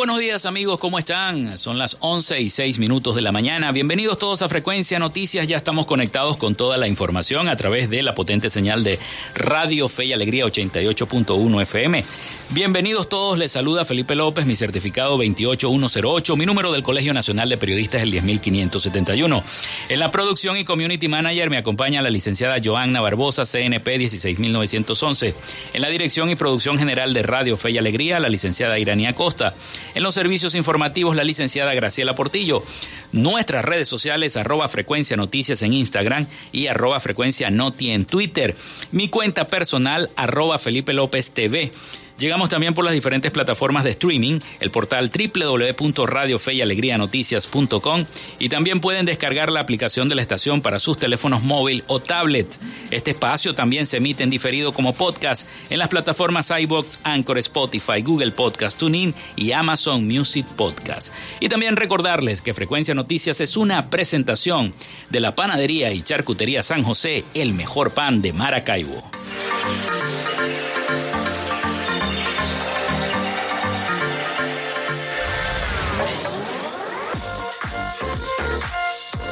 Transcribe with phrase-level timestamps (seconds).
[0.00, 1.58] Buenos días amigos, ¿cómo están?
[1.58, 3.70] Son las 11 y 6 minutos de la mañana.
[3.70, 5.46] Bienvenidos todos a Frecuencia Noticias.
[5.46, 8.98] Ya estamos conectados con toda la información a través de la potente señal de
[9.34, 12.02] Radio Fe y Alegría 88.1 FM.
[12.52, 17.56] Bienvenidos todos, les saluda Felipe López, mi certificado 28108, mi número del Colegio Nacional de
[17.56, 19.44] Periodistas es el 10571.
[19.88, 25.32] En la producción y community manager me acompaña la licenciada Joanna Barbosa, CNP 16911.
[25.74, 29.54] En la dirección y producción general de Radio Fe y Alegría, la licenciada Iranía Costa.
[29.94, 32.64] En los servicios informativos, la licenciada Graciela Portillo.
[33.12, 38.56] Nuestras redes sociales, arroba frecuencia noticias en Instagram y arroba frecuencia noti en Twitter.
[38.90, 41.70] Mi cuenta personal, arroba Felipe López TV.
[42.20, 48.04] Llegamos también por las diferentes plataformas de streaming, el portal www.radiofeyalegrianoticias.com
[48.38, 52.46] y también pueden descargar la aplicación de la estación para sus teléfonos móvil o tablet.
[52.90, 58.02] Este espacio también se emite en diferido como podcast en las plataformas iBox, Anchor, Spotify,
[58.02, 61.14] Google Podcast, TuneIn y Amazon Music Podcast.
[61.40, 64.74] Y también recordarles que Frecuencia Noticias es una presentación
[65.08, 69.10] de la panadería y charcutería San José, el mejor pan de Maracaibo.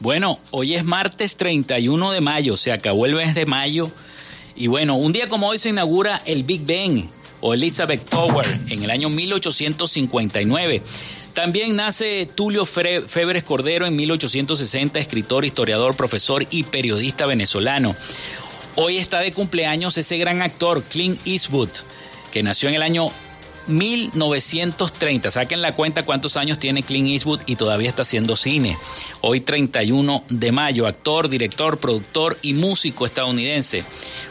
[0.00, 3.86] Bueno, hoy es martes 31 de mayo, se acabó el mes de mayo.
[4.56, 7.06] Y bueno, un día como hoy se inaugura el Big Ben
[7.42, 10.80] o Elizabeth Tower en el año 1859.
[11.34, 17.94] También nace Tulio Febres Cordero en 1860, escritor, historiador, profesor y periodista venezolano.
[18.76, 21.68] Hoy está de cumpleaños ese gran actor Clint Eastwood,
[22.32, 23.04] que nació en el año
[23.70, 25.30] 1930.
[25.30, 28.76] Saquen la cuenta cuántos años tiene Clint Eastwood y todavía está haciendo cine.
[29.20, 33.84] Hoy 31 de mayo, actor, director, productor y músico estadounidense.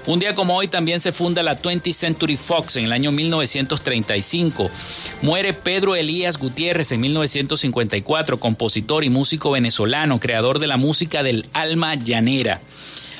[0.07, 4.69] Un día como hoy también se funda la 20th Century Fox en el año 1935.
[5.21, 11.45] Muere Pedro Elías Gutiérrez en 1954, compositor y músico venezolano, creador de la música del
[11.53, 12.59] alma llanera.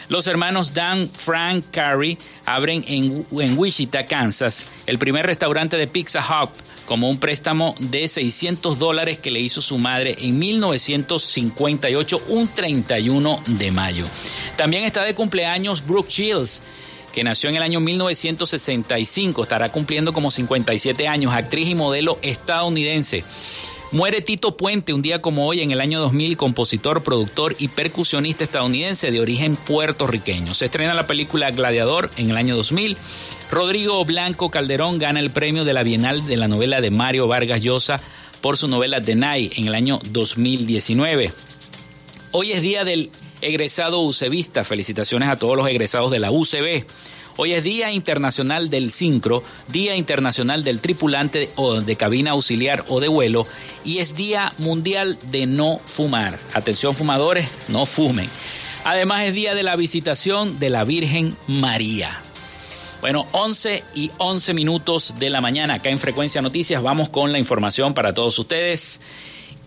[0.10, 6.50] Los hermanos Dan Frank Carey abren en, Wichita, Kansas, el primer restaurante de Pizza Hut
[6.88, 13.40] como un préstamo de 600 dólares que le hizo su madre en 1958, un 31
[13.46, 14.06] de mayo.
[14.58, 16.60] También está de cumpleaños Brooke Shields,
[17.14, 23.24] que nació en el año 1965, estará cumpliendo como 57 años, actriz y modelo estadounidense.
[23.92, 28.44] Muere Tito Puente un día como hoy en el año 2000, compositor, productor y percusionista
[28.44, 30.54] estadounidense de origen puertorriqueño.
[30.54, 32.96] Se estrena la película Gladiador en el año 2000.
[33.50, 37.64] Rodrigo Blanco Calderón gana el premio de la Bienal de la novela de Mario Vargas
[37.64, 37.98] Llosa
[38.42, 41.32] por su novela Denay en el año 2019.
[42.32, 43.10] Hoy es día del
[43.42, 44.64] egresado UCBista.
[44.64, 46.86] Felicitaciones a todos los egresados de la UCB.
[47.42, 53.00] Hoy es Día Internacional del Sincro, Día Internacional del Tripulante o de Cabina Auxiliar o
[53.00, 53.48] de Vuelo
[53.86, 56.38] y es Día Mundial de No Fumar.
[56.54, 58.30] Atención fumadores, no fumen.
[58.84, 62.12] Además es Día de la Visitación de la Virgen María.
[63.00, 66.84] Bueno, 11 y 11 minutos de la mañana acá en Frecuencia Noticias.
[66.84, 69.00] Vamos con la información para todos ustedes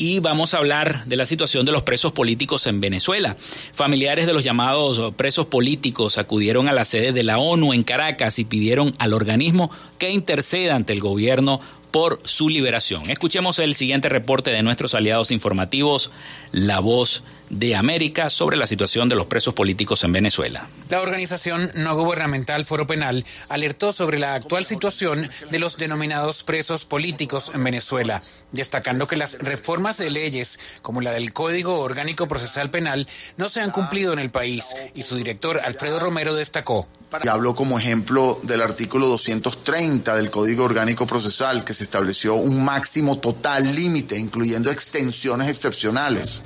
[0.03, 3.37] y vamos a hablar de la situación de los presos políticos en Venezuela.
[3.73, 8.41] Familiares de los llamados presos políticos acudieron a la sede de la ONU en Caracas
[8.41, 11.61] y pidieron al organismo que interceda ante el gobierno
[11.93, 13.11] por su liberación.
[13.11, 16.11] Escuchemos el siguiente reporte de nuestros aliados informativos,
[16.51, 17.42] La Voz de
[17.77, 20.69] América sobre la situación de los presos políticos en Venezuela.
[20.89, 26.85] La organización no gubernamental Foro Penal alertó sobre la actual situación de los denominados presos
[26.85, 28.23] políticos en Venezuela,
[28.53, 33.07] destacando que las reformas de leyes como la del Código Orgánico Procesal Penal
[33.37, 36.89] no se han cumplido en el país y su director Alfredo Romero destacó.
[37.23, 42.65] Y hablo como ejemplo del artículo 230 del Código Orgánico Procesal que se estableció un
[42.65, 46.43] máximo total límite, incluyendo extensiones excepcionales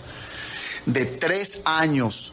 [0.86, 2.32] de tres años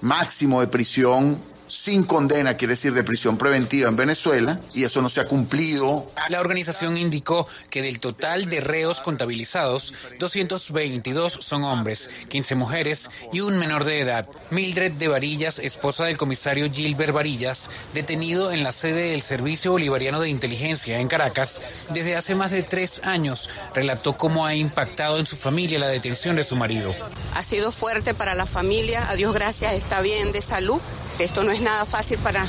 [0.00, 1.38] máximo de prisión
[1.82, 6.06] sin condena, quiere decir de prisión preventiva en Venezuela, y eso no se ha cumplido.
[6.28, 13.40] La organización indicó que del total de reos contabilizados, 222 son hombres, 15 mujeres y
[13.40, 14.28] un menor de edad.
[14.50, 20.20] Mildred de Varillas, esposa del comisario Gilbert Varillas, detenido en la sede del Servicio Bolivariano
[20.20, 25.24] de Inteligencia en Caracas desde hace más de tres años, relató cómo ha impactado en
[25.24, 26.94] su familia la detención de su marido.
[27.36, 30.78] Ha sido fuerte para la familia, a Dios gracias está bien de salud
[31.20, 32.44] esto no es nada fácil para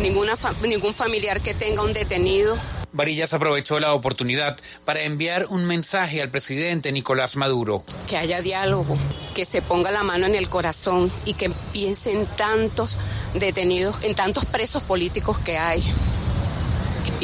[0.00, 0.34] ninguna
[0.66, 2.56] ningún familiar que tenga un detenido.
[2.92, 7.82] Varillas aprovechó la oportunidad para enviar un mensaje al presidente Nicolás Maduro.
[8.08, 8.96] Que haya diálogo,
[9.34, 12.96] que se ponga la mano en el corazón y que piensen tantos
[13.34, 15.82] detenidos, en tantos presos políticos que hay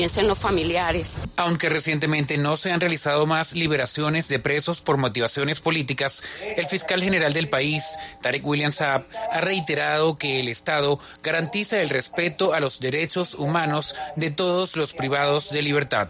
[0.00, 1.20] piensen los familiares.
[1.36, 7.02] Aunque recientemente no se han realizado más liberaciones de presos por motivaciones políticas, el fiscal
[7.02, 7.84] general del país,
[8.22, 13.94] Tarek William Saab, ha reiterado que el Estado garantiza el respeto a los derechos humanos
[14.16, 16.08] de todos los privados de libertad.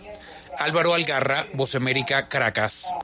[0.56, 2.94] Álvaro Algarra, Voz América, Caracas.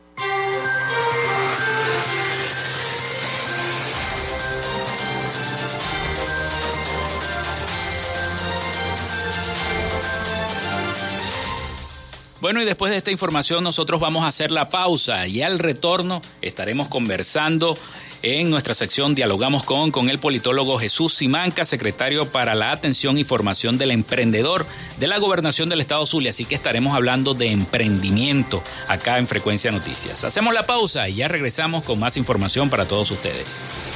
[12.41, 16.21] Bueno, y después de esta información nosotros vamos a hacer la pausa y al retorno
[16.43, 17.75] estaremos conversando
[18.23, 23.25] en nuestra sección Dialogamos con, con el politólogo Jesús Simanca, secretario para la atención y
[23.25, 24.67] formación del emprendedor
[24.99, 26.31] de la gobernación del estado Zulia.
[26.31, 30.25] Así que estaremos hablando de emprendimiento acá en Frecuencia Noticias.
[30.25, 33.96] Hacemos la pausa y ya regresamos con más información para todos ustedes.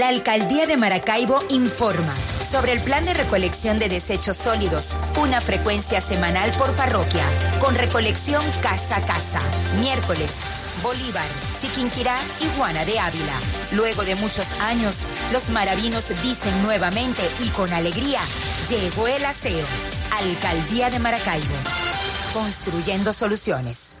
[0.00, 6.00] La Alcaldía de Maracaibo informa sobre el plan de recolección de desechos sólidos, una frecuencia
[6.00, 7.22] semanal por parroquia,
[7.60, 9.40] con recolección casa a casa,
[9.78, 11.26] miércoles, Bolívar,
[11.60, 13.40] Chiquinquirá y Juana de Ávila.
[13.72, 18.20] Luego de muchos años, los maravinos dicen nuevamente y con alegría,
[18.70, 19.66] llegó el aseo.
[20.22, 21.56] Alcaldía de Maracaibo
[22.32, 24.00] construyendo soluciones.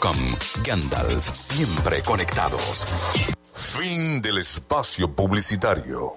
[0.63, 2.85] Gandalf, siempre conectados.
[3.53, 6.15] Fin del espacio publicitario.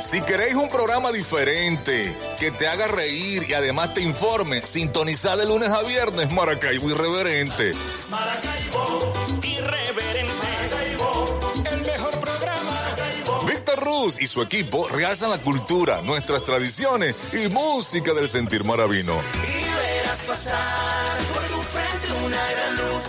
[0.00, 5.44] Si queréis un programa diferente, que te haga reír y además te informe, sintonizad de
[5.44, 7.72] lunes a viernes Maracaibo Irreverente.
[8.10, 10.51] Maracaibo Irreverente.
[14.02, 19.12] Víctor Ruz y su equipo realzan la cultura, nuestras tradiciones y música del sentir maravino.
[19.12, 23.04] Y verás pasar por tu frente una gran luz.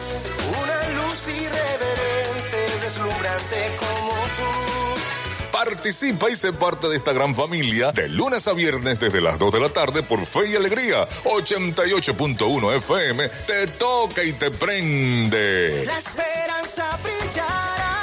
[0.50, 5.52] Una luz irreverente, deslumbrante como tú.
[5.52, 9.52] Participa y sé parte de esta gran familia de lunes a viernes desde las 2
[9.52, 13.28] de la tarde por Fe y Alegría 88.1 FM.
[13.48, 15.86] Te toca y te prende.
[15.86, 18.03] La esperanza brillará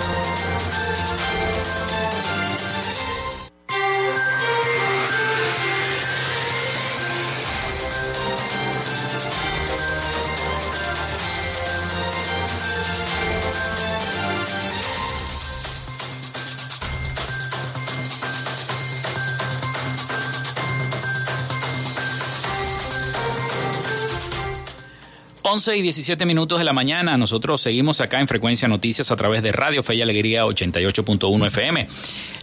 [25.51, 27.17] Once y 17 minutos de la mañana.
[27.17, 31.89] Nosotros seguimos acá en Frecuencia Noticias a través de Radio Fe y Alegría 88.1 FM.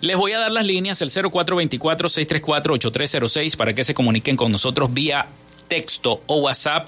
[0.02, 5.26] Les voy a dar las líneas, el 0424-634-8306, para que se comuniquen con nosotros vía
[5.68, 6.86] texto o WhatsApp.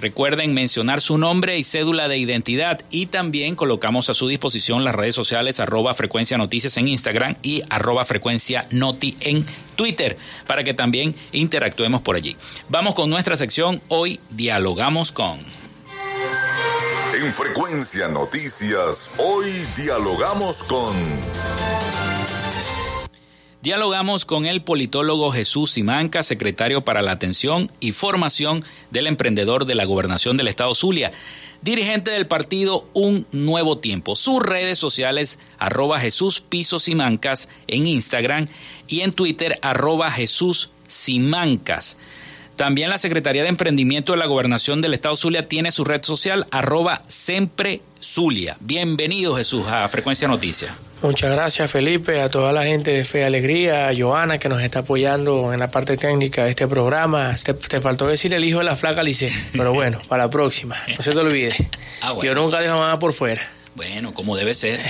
[0.00, 4.94] Recuerden mencionar su nombre y cédula de identidad y también colocamos a su disposición las
[4.94, 10.74] redes sociales arroba frecuencia noticias en Instagram y arroba frecuencia noti en Twitter para que
[10.74, 12.36] también interactuemos por allí.
[12.68, 13.80] Vamos con nuestra sección.
[13.88, 15.38] Hoy dialogamos con...
[17.20, 20.96] En Frecuencia Noticias, hoy dialogamos con...
[23.68, 29.74] Dialogamos con el politólogo Jesús Simanca, secretario para la atención y formación del emprendedor de
[29.74, 31.12] la gobernación del estado Zulia,
[31.60, 34.16] dirigente del partido Un Nuevo Tiempo.
[34.16, 36.42] Sus redes sociales, arroba Jesús
[36.78, 38.48] Simancas en Instagram
[38.88, 41.98] y en Twitter, arroba Jesús Simancas.
[42.56, 46.46] También la Secretaría de Emprendimiento de la Gobernación del Estado Zulia tiene su red social,
[46.52, 48.56] arroba Sempre Zulia.
[48.60, 50.87] Bienvenido Jesús a Frecuencia Noticias.
[51.00, 54.60] Muchas gracias Felipe, a toda la gente de Fe y Alegría, a Joana que nos
[54.60, 57.36] está apoyando en la parte técnica de este programa.
[57.42, 60.76] Te, te faltó decir el hijo de la flaca Lice, pero bueno, para la próxima,
[60.96, 61.54] no se te olvide.
[62.00, 62.32] Ah, bueno.
[62.32, 63.42] Yo nunca dejo nada por fuera.
[63.74, 64.80] Bueno, como debe ser.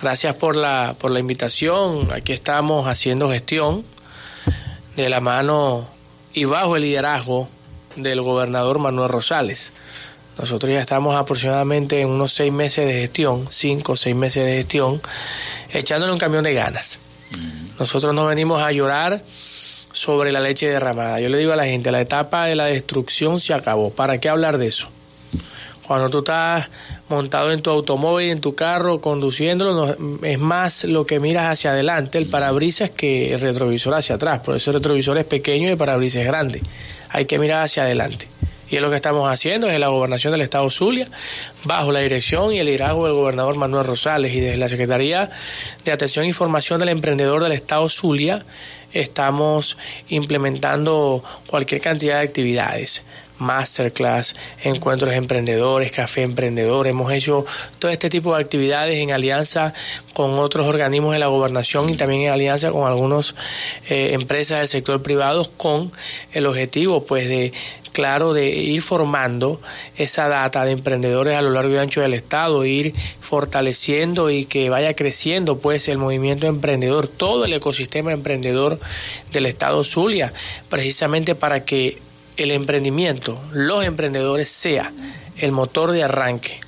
[0.00, 2.06] Gracias por la, por la invitación.
[2.12, 3.84] Aquí estamos haciendo gestión
[4.94, 5.88] de la mano
[6.32, 7.48] y bajo el liderazgo
[7.96, 9.72] del gobernador Manuel Rosales.
[10.42, 14.56] Nosotros ya estamos aproximadamente en unos seis meses de gestión, cinco o seis meses de
[14.56, 15.00] gestión,
[15.72, 16.98] echándole un camión de ganas.
[17.78, 21.20] Nosotros no venimos a llorar sobre la leche derramada.
[21.20, 23.90] Yo le digo a la gente, la etapa de la destrucción se acabó.
[23.90, 24.88] ¿Para qué hablar de eso?
[25.86, 26.68] Cuando tú estás
[27.08, 31.70] montado en tu automóvil, en tu carro, conduciéndolo, no- es más lo que miras hacia
[31.70, 34.40] adelante, el parabrisas, que el retrovisor hacia atrás.
[34.40, 36.60] Por eso el retrovisor es pequeño y el parabrisas es grande.
[37.10, 38.26] Hay que mirar hacia adelante.
[38.72, 41.06] Y es lo que estamos haciendo desde la gobernación del Estado Zulia,
[41.64, 45.28] bajo la dirección y el liderazgo del gobernador Manuel Rosales y desde la Secretaría
[45.84, 48.42] de Atención y Formación del Emprendedor del Estado Zulia,
[48.94, 49.76] estamos
[50.08, 53.02] implementando cualquier cantidad de actividades
[53.38, 56.86] masterclass, encuentros emprendedores, café emprendedor.
[56.86, 57.44] Hemos hecho
[57.78, 59.74] todo este tipo de actividades en alianza
[60.12, 63.34] con otros organismos de la gobernación y también en alianza con algunas
[63.88, 65.90] empresas del sector privado con
[66.32, 67.52] el objetivo pues de
[67.92, 69.60] claro de ir formando
[69.96, 74.70] esa data de emprendedores a lo largo y ancho del estado, ir fortaleciendo y que
[74.70, 78.78] vaya creciendo pues el movimiento emprendedor, todo el ecosistema emprendedor
[79.32, 80.32] del estado Zulia,
[80.68, 81.98] precisamente para que
[82.36, 84.90] el emprendimiento, los emprendedores sea
[85.38, 86.60] el motor de arranque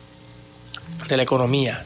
[1.08, 1.84] de la economía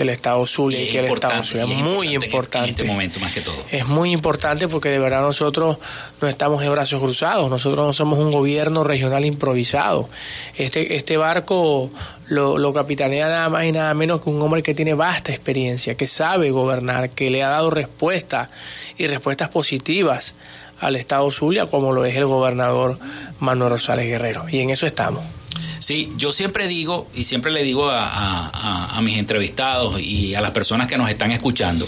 [0.00, 2.68] del Estado Zulia y, que el Estado Zulia es muy importante.
[2.68, 3.56] En este momento más que todo.
[3.70, 5.76] Es muy importante porque de verdad nosotros
[6.22, 10.08] no estamos de brazos cruzados, nosotros no somos un gobierno regional improvisado.
[10.56, 11.90] Este, este barco
[12.28, 15.94] lo, lo capitanea nada más y nada menos que un hombre que tiene vasta experiencia,
[15.94, 18.48] que sabe gobernar, que le ha dado respuesta
[18.96, 20.34] y respuestas positivas
[20.80, 22.98] al Estado Zulia, como lo es el gobernador
[23.38, 24.48] Manuel Rosales Guerrero.
[24.48, 25.39] Y en eso estamos.
[25.78, 30.86] Sí, yo siempre digo y siempre le digo a, mis entrevistados y a las personas
[30.86, 31.86] que nos están escuchando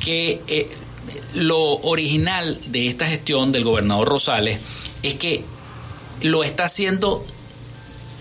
[0.00, 0.70] que eh,
[1.34, 4.60] lo original de esta gestión del gobernador Rosales
[5.02, 5.44] es que
[6.22, 7.24] lo está haciendo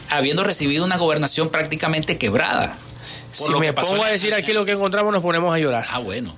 [0.10, 2.78] habiendo recibido una gobernación prácticamente quebrada.
[3.32, 5.86] Si me pongo a decir aquí lo que encontramos nos ponemos a llorar.
[5.90, 6.34] Ah, bueno.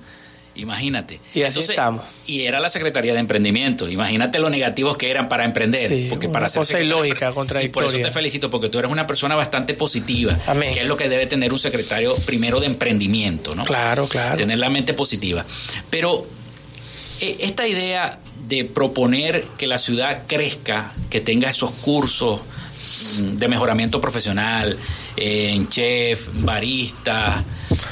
[0.58, 1.20] Imagínate.
[1.34, 2.04] Y así estamos.
[2.26, 3.88] Y era la Secretaría de Emprendimiento.
[3.88, 6.08] Imagínate lo negativos que eran para emprender.
[6.08, 7.86] porque para hacer cosa ilógica, contradictoria.
[7.86, 10.36] Y por eso te felicito, porque tú eres una persona bastante positiva.
[10.46, 10.74] Amén.
[10.74, 13.64] Que es lo que debe tener un secretario primero de emprendimiento, ¿no?
[13.64, 14.36] Claro, claro.
[14.36, 15.44] Tener la mente positiva.
[15.90, 16.26] Pero
[17.20, 23.48] eh, esta idea de proponer que la ciudad crezca, que tenga esos cursos mm, de
[23.48, 24.76] mejoramiento profesional,
[25.16, 27.44] eh, en chef, barista,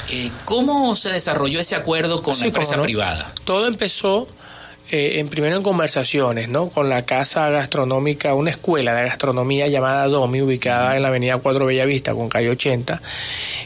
[0.09, 3.31] eh, ¿Cómo se desarrolló ese acuerdo con la empresa privada?
[3.43, 4.27] Todo empezó
[4.89, 6.69] eh, en primero en conversaciones, ¿no?
[6.69, 11.65] Con la casa gastronómica, una escuela de gastronomía llamada Domi, ubicada en la avenida 4
[11.65, 13.01] Bellavista, con calle 80.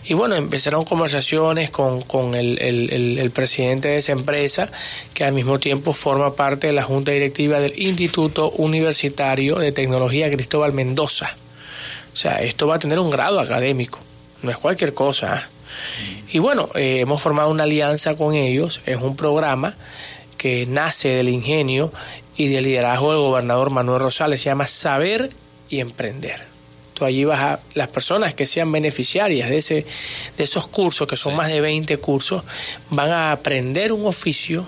[0.06, 4.68] Y bueno, empezaron conversaciones con, con el, el, presidente de esa empresa,
[5.14, 10.32] que al mismo tiempo forma parte de la junta directiva del Instituto Universitario de Tecnología
[10.32, 11.36] Cristóbal Mendoza.
[12.12, 14.00] O sea, esto va a tener un grado académico,
[14.42, 15.38] no es cualquier cosa.
[15.38, 15.61] ¿eh?
[16.32, 19.76] Y bueno, eh, hemos formado una alianza con ellos, es un programa
[20.38, 21.92] que nace del ingenio
[22.38, 25.30] y del liderazgo del gobernador Manuel Rosales, se llama Saber
[25.70, 26.42] y Emprender.
[26.94, 29.86] Tú allí vas a las personas que sean beneficiarias de, ese,
[30.38, 32.44] de esos cursos, que son más de 20 cursos,
[32.92, 34.66] van a aprender un oficio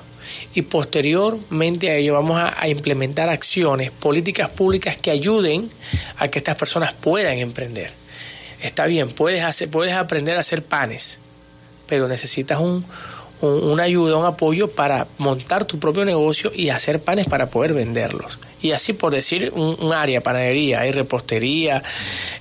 [0.53, 5.69] y posteriormente a ello vamos a, a, implementar acciones, políticas públicas que ayuden
[6.17, 8.02] a que estas personas puedan emprender
[8.63, 11.19] está bien, puedes, hacer, puedes aprender a hacer panes,
[11.87, 12.83] pero necesitas un,
[13.41, 18.39] una ayuda, un apoyo para montar tu propio negocio y hacer panes para poder venderlos.
[18.61, 21.83] Y así por decir un, área, panadería, hay repostería,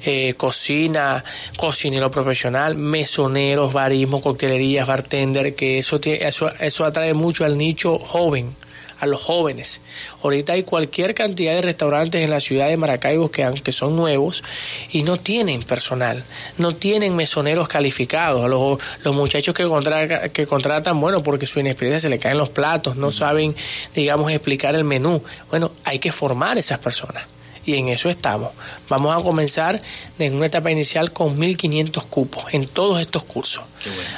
[0.05, 1.25] eh, cocina,
[1.57, 8.55] cocinero profesional, mesoneros, barismo, coctelerías, bartender, que eso, eso, eso atrae mucho al nicho joven
[9.03, 9.81] a los jóvenes.
[10.23, 14.45] Ahorita hay cualquier cantidad de restaurantes en la ciudad de Maracaibo que, aunque son nuevos
[14.93, 16.23] y no tienen personal,
[16.59, 18.49] no tienen mesoneros calificados.
[18.49, 23.11] Los, muchachos que, que contratan, bueno, porque su inexperiencia se le caen los platos, no
[23.11, 23.57] saben,
[23.93, 25.21] digamos, explicar el menú.
[25.51, 27.25] Bueno, hay que formar esas personas
[27.65, 28.51] y en eso estamos.
[28.89, 29.81] Vamos a comenzar
[30.19, 33.65] en una etapa inicial con 1.500 cupos en todos estos cursos.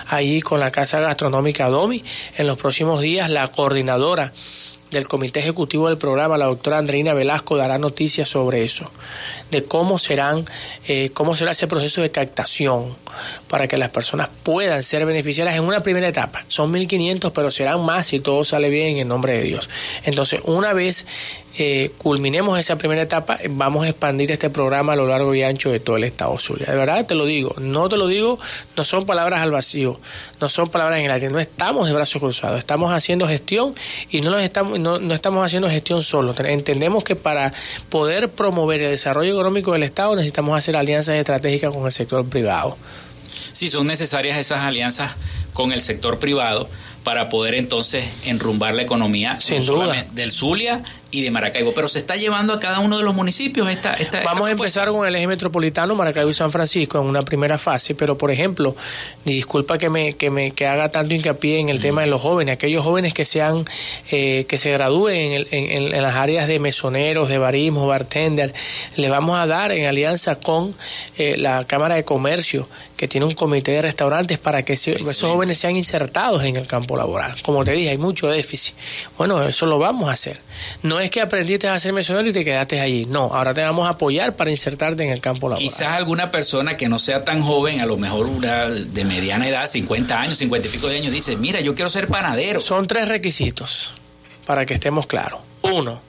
[0.08, 2.02] Ahí con la Casa Gastronómica Domi,
[2.36, 4.32] en los próximos días la coordinadora
[4.94, 8.90] del comité ejecutivo del programa, la doctora Andreina Velasco, dará noticias sobre eso,
[9.50, 10.46] de cómo serán,
[10.86, 12.94] eh, cómo será ese proceso de captación
[13.48, 16.44] para que las personas puedan ser beneficiarias en una primera etapa.
[16.48, 19.68] Son 1.500, pero serán más si todo sale bien en nombre de Dios.
[20.04, 21.06] Entonces, una vez
[21.56, 25.70] eh, culminemos esa primera etapa, vamos a expandir este programa a lo largo y ancho
[25.70, 26.66] de todo el estado Zulia.
[26.66, 28.38] De verdad te lo digo, no te lo digo,
[28.76, 30.00] no son palabras al vacío,
[30.40, 33.74] no son palabras en el aire, no estamos de brazos cruzados, estamos haciendo gestión
[34.10, 36.34] y no, estamos, no, no estamos haciendo gestión solo.
[36.44, 37.52] Entendemos que para
[37.88, 42.76] poder promover el desarrollo económico del Estado necesitamos hacer alianzas estratégicas con el sector privado.
[43.52, 45.12] Sí, son necesarias esas alianzas
[45.52, 46.68] con el sector privado
[47.04, 49.38] para poder entonces enrumbar la economía
[50.12, 50.82] del Zulia
[51.14, 51.72] y de Maracaibo.
[51.72, 53.94] Pero se está llevando a cada uno de los municipios esta...
[53.94, 57.56] esta Vamos a empezar con el eje metropolitano, Maracaibo y San Francisco, en una primera
[57.56, 58.74] fase, pero por ejemplo,
[59.24, 62.54] disculpa que me, que me que haga tanto hincapié en el tema de los jóvenes,
[62.54, 63.64] aquellos jóvenes que sean,
[64.10, 68.52] eh, que se gradúen en, en, las áreas de mesoneros, de barismo, bartender,
[68.96, 70.74] le vamos a dar en alianza con
[71.16, 75.58] eh, la Cámara de Comercio, que tiene un comité de restaurantes para que esos jóvenes
[75.58, 77.40] sean insertados en el campo laboral.
[77.42, 78.74] Como te dije, hay mucho déficit.
[79.16, 80.40] Bueno, eso lo vamos a hacer.
[80.82, 83.06] No es que aprendiste a ser mesonero y te quedaste allí.
[83.06, 85.68] No, ahora te vamos a apoyar para insertarte en el campo laboral.
[85.68, 89.66] Quizás alguna persona que no sea tan joven, a lo mejor una de mediana edad,
[89.66, 92.60] 50 años, 50 y pico de años, dice, mira, yo quiero ser panadero.
[92.60, 93.92] Son tres requisitos
[94.46, 95.40] para que estemos claros.
[95.62, 96.00] Uno,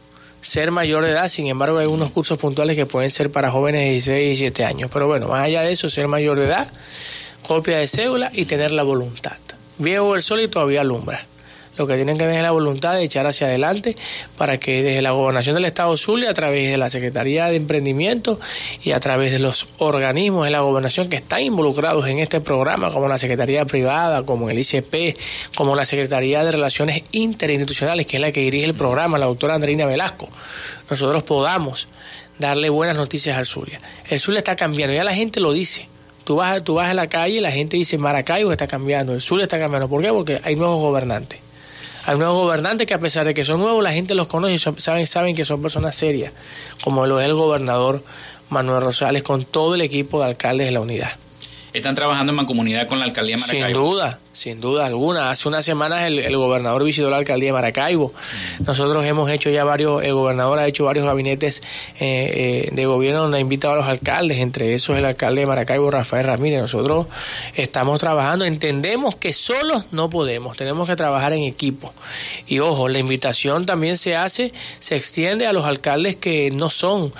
[0.42, 3.82] ser mayor de edad, sin embargo hay unos cursos puntuales que pueden ser para jóvenes
[3.82, 4.90] de 16 y 17 años.
[4.92, 6.68] Pero bueno, más allá de eso, ser mayor de edad,
[7.42, 9.38] copia de cédula y tener la voluntad.
[9.78, 11.26] Viejo el sol y todavía alumbra
[11.78, 13.96] Lo que tienen que tener es la voluntad de echar hacia adelante
[14.38, 18.40] para que desde la gobernación del Estado Zulia, a través de la Secretaría de Emprendimiento
[18.84, 22.92] y a través de los organismos de la gobernación que están involucrados en este programa,
[22.92, 25.18] como la Secretaría Privada, como el ICP,
[25.56, 29.56] como la Secretaría de Relaciones Interinstitucionales, que es la que dirige el programa, la doctora
[29.56, 30.30] Andreina Velasco,
[30.90, 31.88] nosotros podamos
[32.40, 33.80] darle buenas noticias al Zulia.
[34.10, 35.88] El Zulia está cambiando, ya la gente lo dice.
[36.24, 39.22] Tú vas, tú vas a la calle y la gente dice Maracaibo está cambiando, el
[39.22, 39.88] Zulia está cambiando.
[39.88, 40.10] ¿Por qué?
[40.10, 41.45] Porque hay nuevos gobernantes.
[42.08, 44.60] Hay nuevos gobernantes que a pesar de que son nuevos, la gente los conoce y
[44.60, 46.34] saben, saben que son personas serias,
[46.84, 48.04] como lo es el gobernador
[48.50, 51.12] Manuel Rosales con todo el equipo de alcaldes de la unidad.
[51.76, 53.68] Están trabajando en mancomunidad con la alcaldía de Maracaibo.
[53.68, 55.30] Sin duda, sin duda alguna.
[55.30, 58.14] Hace unas semanas el, el gobernador visitó la alcaldía de Maracaibo.
[58.66, 61.62] Nosotros hemos hecho ya varios, el gobernador ha hecho varios gabinetes
[62.00, 65.48] eh, eh, de gobierno donde ha invitado a los alcaldes, entre esos el alcalde de
[65.48, 66.62] Maracaibo, Rafael Ramírez.
[66.62, 67.08] Nosotros
[67.56, 71.94] estamos trabajando, entendemos que solos no podemos, tenemos que trabajar en equipo.
[72.48, 77.12] Y ojo, la invitación también se hace, se extiende a los alcaldes que no son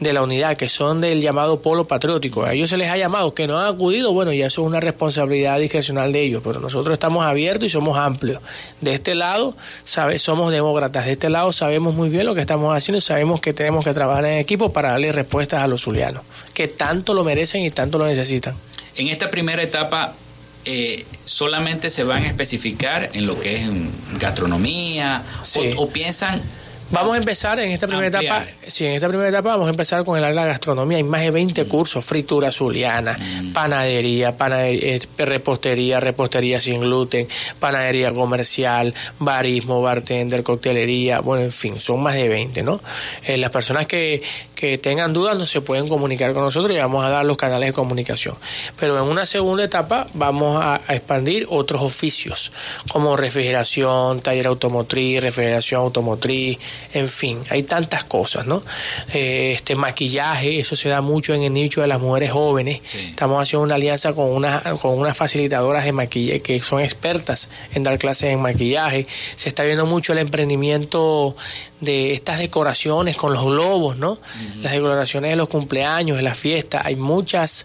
[0.00, 2.42] de la unidad, que son del llamado polo patriótico.
[2.42, 4.80] A ellos se les ha llamado, que no han acudido, bueno, ya eso es una
[4.80, 8.42] responsabilidad discrecional de ellos, pero nosotros estamos abiertos y somos amplios.
[8.80, 12.76] De este lado, sabe, somos demócratas, de este lado sabemos muy bien lo que estamos
[12.76, 16.22] haciendo y sabemos que tenemos que trabajar en equipo para darle respuestas a los zulianos,
[16.54, 18.54] que tanto lo merecen y tanto lo necesitan.
[18.96, 20.12] En esta primera etapa
[20.64, 23.68] eh, solamente se van a especificar en lo que es
[24.18, 25.72] gastronomía Sí.
[25.76, 26.40] o, o piensan
[26.94, 28.42] Vamos a empezar en esta primera Ampliar.
[28.42, 28.56] etapa.
[28.66, 30.98] Sí, en esta primera etapa vamos a empezar con el área de la gastronomía.
[30.98, 33.18] Hay más de 20 cursos: fritura zuliana,
[33.52, 37.26] panadería, panadería, eh, repostería, repostería sin gluten,
[37.58, 41.20] panadería comercial, barismo, bartender, coctelería.
[41.20, 42.80] Bueno, en fin, son más de 20, ¿no?
[43.26, 44.22] Eh, las personas que,
[44.64, 47.68] que tengan dudas no se pueden comunicar con nosotros y vamos a dar los canales
[47.68, 48.34] de comunicación.
[48.80, 52.50] Pero en una segunda etapa vamos a, a expandir otros oficios
[52.88, 56.58] como refrigeración, taller automotriz, refrigeración automotriz,
[56.94, 58.62] en fin, hay tantas cosas, ¿no?
[59.12, 62.80] Eh, este maquillaje, eso se da mucho en el nicho de las mujeres jóvenes.
[62.94, 67.82] Estamos haciendo una alianza con una con unas facilitadoras de maquillaje que son expertas en
[67.82, 69.06] dar clases en maquillaje.
[69.36, 71.36] Se está viendo mucho el emprendimiento
[71.84, 74.18] de estas decoraciones con los globos, ¿no?
[74.62, 76.84] Las decoraciones de los cumpleaños, de las fiestas.
[76.84, 77.64] Hay muchas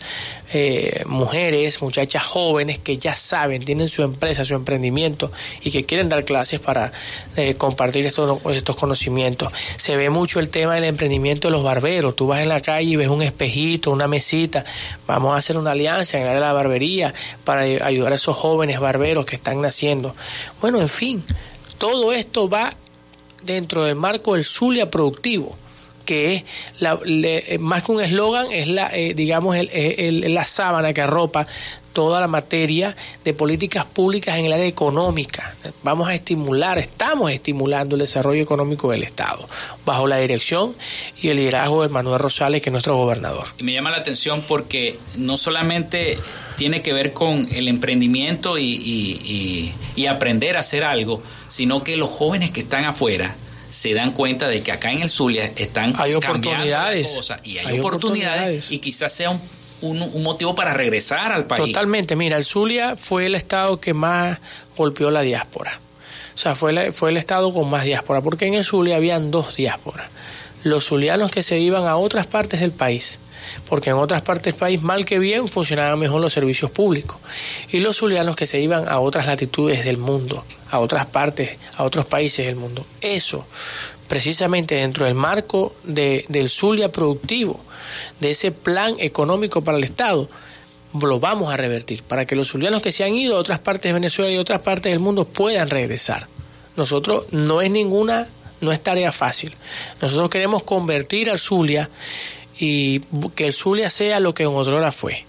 [0.54, 5.32] eh, mujeres, muchachas jóvenes que ya saben, tienen su empresa, su emprendimiento
[5.64, 6.92] y que quieren dar clases para
[7.36, 9.54] eh, compartir estos, estos conocimientos.
[9.78, 12.16] Se ve mucho el tema del emprendimiento de los barberos.
[12.16, 14.66] Tú vas en la calle y ves un espejito, una mesita.
[15.08, 18.36] Vamos a hacer una alianza en el área de la barbería para ayudar a esos
[18.36, 20.16] jóvenes barberos que están naciendo.
[20.62, 21.24] Bueno, en fin,
[21.78, 22.74] todo esto va
[23.43, 25.56] dentro del marco del Zulia productivo
[26.06, 26.43] que es
[26.80, 30.91] la, le- eh, más que un eslogan es la eh, digamos el- el- la sábana
[30.91, 31.45] que arropa
[31.93, 35.54] toda la materia de políticas públicas en el área económica.
[35.84, 39.45] Vamos a estimular estamos estimulando el desarrollo económico del estado
[39.86, 40.73] bajo la dirección
[41.21, 43.45] y el liderazgo de Manuel Rosales que es nuestro gobernador.
[43.60, 46.17] Y me llama la atención porque no solamente
[46.60, 51.84] tiene que ver con el emprendimiento y, y- y- y aprender a hacer algo, sino
[51.84, 53.34] que los jóvenes que están afuera
[53.72, 57.08] se dan cuenta de que acá en el Zulia están Hay oportunidades.
[57.15, 58.72] cosas y hay, Hay oportunidades, oportunidades.
[58.72, 59.41] y quizás sea un,
[59.82, 61.65] un- un motivo para regresar al país.
[61.65, 64.38] Totalmente, mira, el Zulia fue el estado que más
[64.76, 65.80] golpeó la diáspora.
[66.36, 69.32] O sea, fue, la- fue el estado con más diáspora, porque en el Zulia habían
[69.32, 70.08] dos diásporas.
[70.63, 73.19] Los zulianos que se iban a otras partes del país,
[73.67, 77.17] porque en otras partes del país, mal que bien, funcionaban mejor los servicios públicos.
[77.71, 81.84] Y los zulianos que se iban a otras latitudes del mundo, a otras partes, a
[81.84, 82.86] otros países del mundo.
[83.02, 83.45] Eso,
[84.08, 87.60] precisamente dentro del marco de, del Zulia productivo,
[88.19, 90.28] de ese plan económico para el Estado,
[90.93, 93.89] lo vamos a revertir para que los zulianos que se han ido a otras partes
[93.89, 96.28] de Venezuela y otras partes del mundo puedan regresar.
[96.75, 98.28] Nosotros no es ninguna,
[98.62, 99.54] no es tarea fácil.
[100.02, 101.89] Nosotros queremos convertir al Zulia
[102.60, 103.00] y
[103.36, 105.26] que el Zulia sea lo que en otrora fue,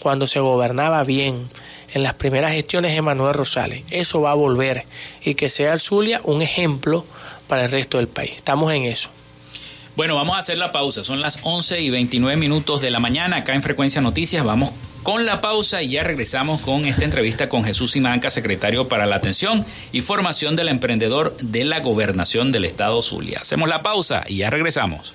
[0.00, 1.46] cuando se gobernaba bien,
[1.94, 3.84] en las primeras gestiones de Manuel Rosales.
[3.90, 4.84] Eso va a volver
[5.24, 7.06] y que sea el Zulia un ejemplo
[7.48, 8.32] para el resto del país.
[8.36, 9.08] Estamos en eso.
[9.96, 11.04] Bueno, vamos a hacer la pausa.
[11.04, 14.44] Son las 11 y 29 minutos de la mañana acá en Frecuencia Noticias.
[14.44, 14.70] Vamos
[15.04, 19.16] con la pausa y ya regresamos con esta entrevista con Jesús Simanca, secretario para la
[19.16, 23.38] atención y formación del emprendedor de la gobernación del estado Zulia.
[23.42, 25.14] Hacemos la pausa y ya regresamos.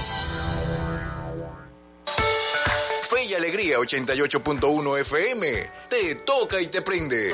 [3.51, 5.69] Alegría 88.1 FM.
[5.89, 7.33] Te toca y te prende.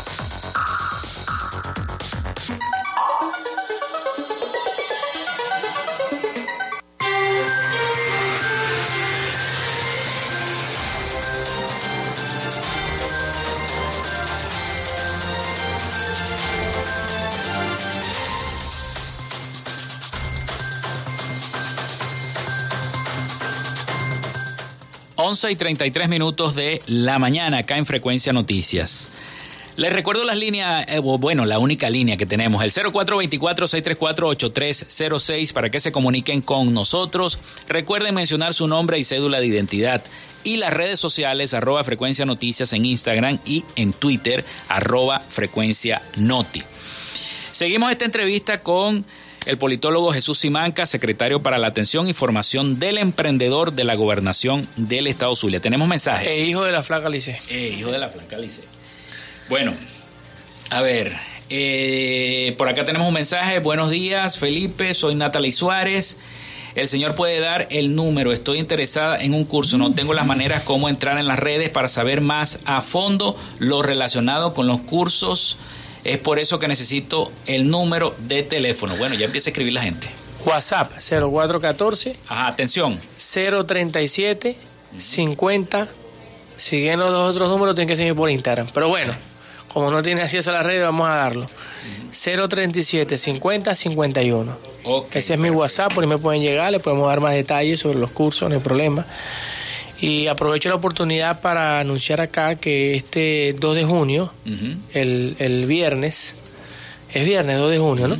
[25.31, 29.11] Y 33 minutos de la mañana acá en Frecuencia Noticias.
[29.77, 35.79] Les recuerdo las líneas, eh, bueno, la única línea que tenemos, el 0424-634-8306 para que
[35.79, 37.39] se comuniquen con nosotros.
[37.69, 40.03] Recuerden mencionar su nombre y cédula de identidad
[40.43, 46.61] y las redes sociales arroba frecuencia noticias en Instagram y en Twitter arroba frecuencia noti.
[47.53, 49.05] Seguimos esta entrevista con
[49.45, 54.65] el politólogo Jesús Simanca, secretario para la atención y formación del emprendedor de la gobernación
[54.75, 55.59] del Estado Zulia.
[55.59, 56.31] Tenemos mensaje.
[56.31, 57.39] E hijo de la flaca Lice.
[57.49, 58.63] Eh, hijo de la flaca Lice.
[59.49, 59.73] Bueno,
[60.69, 61.15] a ver,
[61.49, 63.59] eh, por acá tenemos un mensaje.
[63.59, 66.17] Buenos días, Felipe, soy Natalie Suárez.
[66.75, 68.31] El señor puede dar el número.
[68.31, 69.77] Estoy interesada en un curso.
[69.77, 73.81] No tengo las maneras cómo entrar en las redes para saber más a fondo lo
[73.81, 75.57] relacionado con los cursos
[76.03, 78.95] es por eso que necesito el número de teléfono.
[78.97, 80.07] Bueno, ya empieza a escribir la gente.
[80.45, 82.15] WhatsApp 0414.
[82.27, 82.99] Ajá, atención.
[83.17, 84.57] 037
[84.97, 85.87] 50.
[86.57, 88.67] Siguen los dos otros números, tienen que seguir por Instagram.
[88.73, 89.13] Pero bueno,
[89.73, 91.47] como no tiene acceso a la red, vamos a darlo.
[92.11, 94.57] 037 50 51.
[95.13, 97.99] Ese es mi WhatsApp, por ahí me pueden llegar, le podemos dar más detalles sobre
[97.99, 99.05] los cursos, no hay problema.
[100.01, 104.33] Y aprovecho la oportunidad para anunciar acá que este 2 de junio,
[104.93, 106.35] el, el, viernes,
[107.13, 108.17] es viernes 2 de junio, ¿no?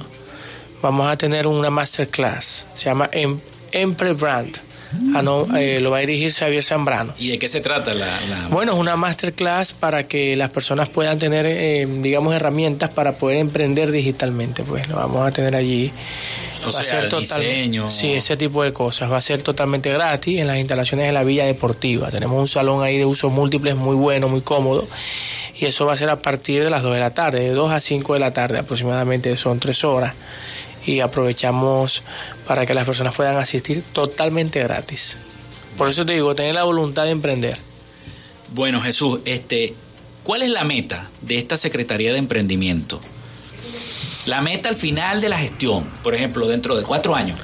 [0.83, 3.37] Vamos a tener una masterclass, se llama em,
[3.71, 4.57] Empre Brand.
[5.15, 7.13] Ah, no, eh, lo va a dirigir Xavier Zambrano.
[7.17, 8.07] ¿Y de qué se trata la,
[8.49, 13.37] Bueno, es una masterclass para que las personas puedan tener, eh, digamos, herramientas para poder
[13.37, 14.63] emprender digitalmente.
[14.63, 15.91] Pues lo vamos a tener allí.
[16.63, 17.89] O va sea, a ser total, diseño.
[17.89, 19.11] Sí, ese tipo de cosas.
[19.11, 22.09] Va a ser totalmente gratis en las instalaciones de la Villa Deportiva.
[22.09, 24.85] Tenemos un salón ahí de usos múltiples muy bueno, muy cómodo.
[25.57, 27.71] Y eso va a ser a partir de las 2 de la tarde, de 2
[27.71, 30.13] a 5 de la tarde aproximadamente, son 3 horas
[30.85, 32.03] y aprovechamos
[32.47, 35.15] para que las personas puedan asistir totalmente gratis.
[35.77, 37.57] Por eso te digo, tener la voluntad de emprender.
[38.53, 39.73] Bueno, Jesús, este,
[40.23, 42.99] ¿cuál es la meta de esta Secretaría de Emprendimiento?
[44.27, 47.39] La meta al final de la gestión, por ejemplo, dentro de cuatro años.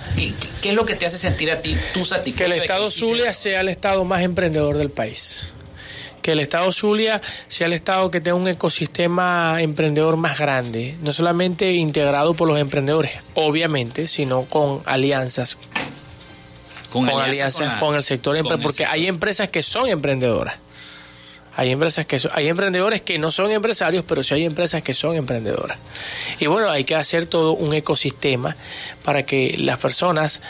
[0.61, 2.49] ¿Qué, es lo que te hace sentir a ti tú satisfecho?
[2.49, 5.53] Que el Estado Zulia sea el Estado más emprendedor del país
[6.27, 11.13] que el Estado Zulia sea el Estado que tenga un ecosistema emprendedor más grande, no
[11.13, 15.57] solamente integrado por los emprendedores, obviamente, sino con alianzas.
[16.91, 20.57] Con, alianzas con, el sector porque hay empresas que son emprendedoras.
[21.57, 25.15] Hay empresas que hay emprendedores que no son empresarios, pero sí hay empresas que son
[25.15, 25.79] emprendedoras.
[26.39, 28.55] Y bueno, hay que hacer todo un ecosistema
[29.03, 30.41] para que las personas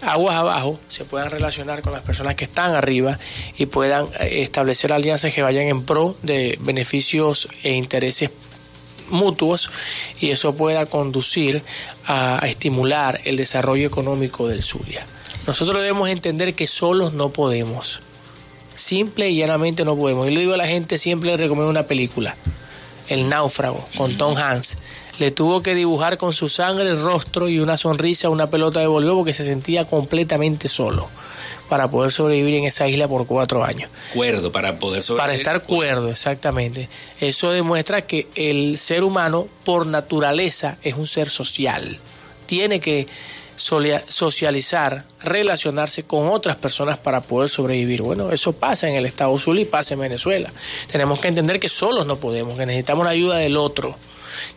[0.00, 3.18] aguas abajo se puedan relacionar con las personas que están arriba
[3.58, 8.30] y puedan eh, establecer alianzas que vayan en pro de beneficios e intereses
[9.10, 9.70] mutuos
[10.20, 11.62] y eso pueda conducir
[12.06, 15.04] a, estimular el desarrollo económico del Zulia.
[15.46, 18.00] Nosotros debemos entender que solos no podemos.
[18.74, 20.28] Simple y llanamente no podemos.
[20.28, 22.36] Y le digo a la gente, siempre le recomiendo una película,
[23.08, 24.76] El náufrago, con Tom Hanks
[25.18, 28.86] le tuvo que dibujar con su sangre el rostro y una sonrisa una pelota de
[28.86, 31.08] voleibol porque se sentía completamente solo
[31.68, 33.90] para poder sobrevivir en esa isla por cuatro años.
[34.12, 35.22] Cuerdo, para poder sobrevivir.
[35.22, 36.88] Para estar cuerdo, exactamente.
[37.20, 41.96] Eso demuestra que el ser humano, por naturaleza, es un ser social.
[42.46, 43.06] Tiene que
[43.56, 48.02] socializar, relacionarse con otras personas para poder sobrevivir.
[48.02, 50.52] Bueno, eso pasa en el Estado Sur y pasa en Venezuela.
[50.90, 53.96] Tenemos que entender que solos no podemos, que necesitamos la ayuda del otro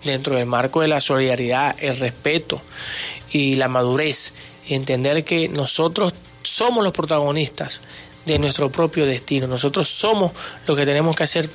[0.04, 2.62] dentro del marco de la solidaridad, el respeto
[3.32, 4.34] y la madurez,
[4.70, 7.82] entender que nosotros somos los protagonistas
[8.26, 9.48] de nuestro propio destino.
[9.48, 10.32] Nosotros somos
[10.68, 11.50] los que tenemos que hacer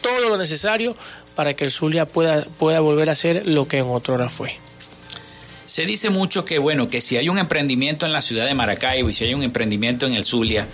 [0.00, 0.94] todo lo necesario
[1.34, 4.65] para que el Zulia pueda, pueda volver a ser lo que en otra hora fue.
[5.66, 9.10] Se dice mucho que, bueno, que si hay un emprendimiento en la ciudad de Maracaibo
[9.10, 10.66] y si hay un emprendimiento en el Zulia,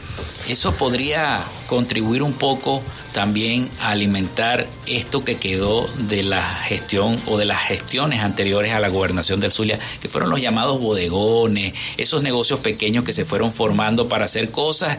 [0.48, 2.82] eso podría contribuir un poco
[3.14, 8.80] también a alimentar esto que quedó de la gestión o de las gestiones anteriores a
[8.80, 13.50] la gobernación del Zulia, que fueron los llamados bodegones, esos negocios pequeños que se fueron
[13.50, 14.98] formando para hacer cosas,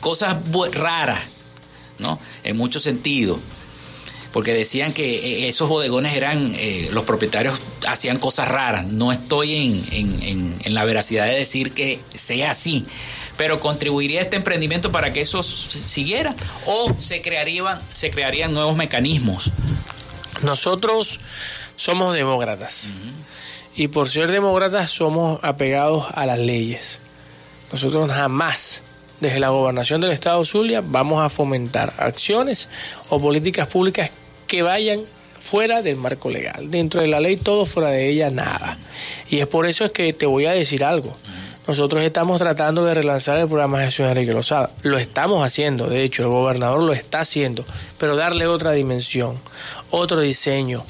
[0.00, 0.38] cosas
[0.72, 1.20] raras,
[1.98, 2.18] ¿no?
[2.42, 3.38] En muchos sentidos
[4.32, 8.86] porque decían que eh, esos bodegones eran, eh, los propietarios hacían cosas raras.
[8.86, 12.86] No estoy en, en, la veracidad de decir que sea así,
[13.36, 16.34] pero contribuiría este emprendimiento para que eso siguiera
[16.66, 19.50] o se crearían, se crearían nuevos mecanismos.
[20.42, 21.18] Nosotros
[21.76, 22.90] somos demócratas
[23.74, 27.00] y por ser demócratas somos apegados a las leyes.
[27.72, 28.82] Nosotros jamás
[29.20, 32.68] desde la gobernación del estado Zulia vamos a fomentar acciones
[33.10, 34.10] o políticas públicas
[34.50, 35.00] que vayan
[35.38, 36.72] fuera del marco legal.
[36.72, 38.76] Dentro de la ley todo, fuera de ella nada.
[39.28, 41.16] Y es por eso es que te voy a decir algo.
[41.68, 44.68] Nosotros estamos tratando de relanzar el programa Jesús Enrique Lozada.
[44.82, 47.64] Lo estamos haciendo, de hecho, el gobernador lo está haciendo,
[47.96, 49.36] pero darle otra dimensión,
[49.90, 50.84] otro diseño.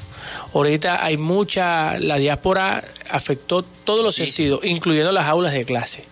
[0.55, 6.03] Ahorita hay mucha, la diáspora afectó todos los sentidos, incluyendo las aulas de clase.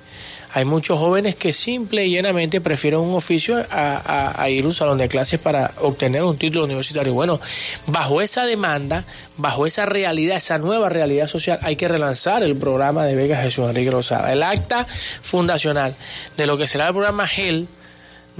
[0.53, 4.97] Hay muchos jóvenes que simple y llanamente prefieren un oficio a, ir a un salón
[4.97, 7.13] de clases para obtener un título universitario.
[7.13, 7.39] Bueno,
[7.87, 9.03] bajo esa demanda,
[9.37, 13.69] bajo esa realidad, esa nueva realidad social, hay que relanzar el programa de Vega Jesús
[13.69, 14.33] Enrique Rosada.
[14.33, 15.93] El acta fundacional
[16.35, 17.67] de lo que será el programa GEL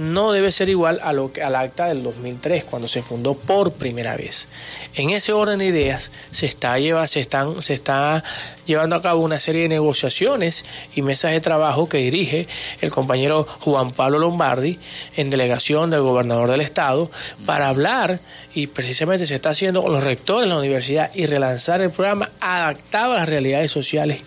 [0.00, 3.72] no debe ser igual a lo que, al acta del 2003, cuando se fundó por
[3.72, 4.48] primera vez.
[4.94, 8.24] En ese orden de ideas se está, lleva, se, están, se está
[8.64, 10.64] llevando a cabo una serie de negociaciones
[10.96, 12.48] y mesas de trabajo que dirige
[12.80, 14.78] el compañero Juan Pablo Lombardi
[15.16, 17.10] en delegación del gobernador del estado
[17.44, 18.20] para hablar
[18.54, 22.30] y precisamente se está haciendo con los rectores de la universidad y relanzar el programa
[22.40, 24.22] adaptado a las realidades sociales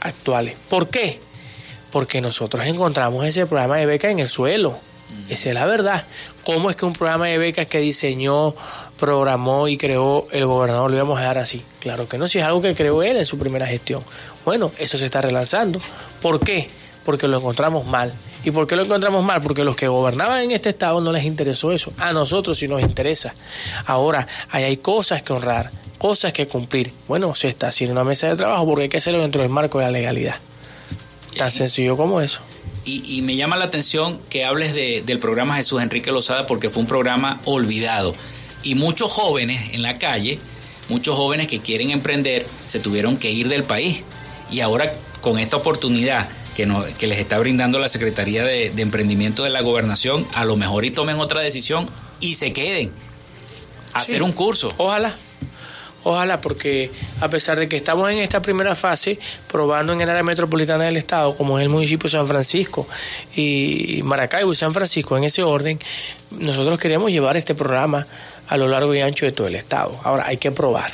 [0.00, 0.56] actuales.
[0.68, 1.18] ¿Por qué?
[1.94, 4.76] Porque nosotros encontramos ese programa de becas en el suelo.
[5.28, 6.02] Esa es la verdad.
[6.44, 8.52] ¿Cómo es que un programa de becas que diseñó,
[8.98, 11.62] programó y creó el gobernador lo íbamos a dar así?
[11.78, 14.02] Claro que no, si es algo que creó él en su primera gestión.
[14.44, 15.80] Bueno, eso se está relanzando.
[16.20, 16.68] ¿Por qué?
[17.04, 18.12] Porque lo encontramos mal.
[18.42, 19.40] ¿Y por qué lo encontramos mal?
[19.40, 21.92] Porque los que gobernaban en este estado no les interesó eso.
[21.98, 23.32] A nosotros sí nos interesa.
[23.86, 26.90] Ahora, ahí hay cosas que honrar, cosas que cumplir.
[27.06, 29.78] Bueno, se está haciendo una mesa de trabajo porque hay que hacerlo dentro del marco
[29.78, 30.34] de la legalidad.
[31.36, 32.40] Tan sencillo como eso.
[32.86, 36.88] Y, me llama la atención que hables del programa Jesús Enrique Lozada porque fue un
[36.88, 38.14] programa olvidado.
[38.62, 40.38] Y muchos jóvenes en la calle,
[40.90, 44.02] muchos jóvenes que quieren emprender, se tuvieron que ir del país.
[44.50, 44.92] Y ahora
[45.22, 50.26] con esta oportunidad que, que les está brindando la Secretaría de, Emprendimiento de la Gobernación,
[50.34, 51.88] a lo mejor y tomen otra decisión
[52.20, 52.92] y se queden
[53.94, 54.68] a hacer un curso.
[54.76, 55.14] Ojalá.
[56.02, 56.90] Ojalá, porque
[57.24, 59.18] a pesar de que estamos en esta primera fase,
[59.50, 62.86] probando en el área metropolitana del Estado, como es el municipio de San Francisco
[63.34, 65.78] y Maracaibo y San Francisco, en ese orden,
[66.32, 68.06] nosotros queremos llevar este programa
[68.46, 69.98] a lo largo y ancho de todo el Estado.
[70.04, 70.90] Ahora, hay que probar.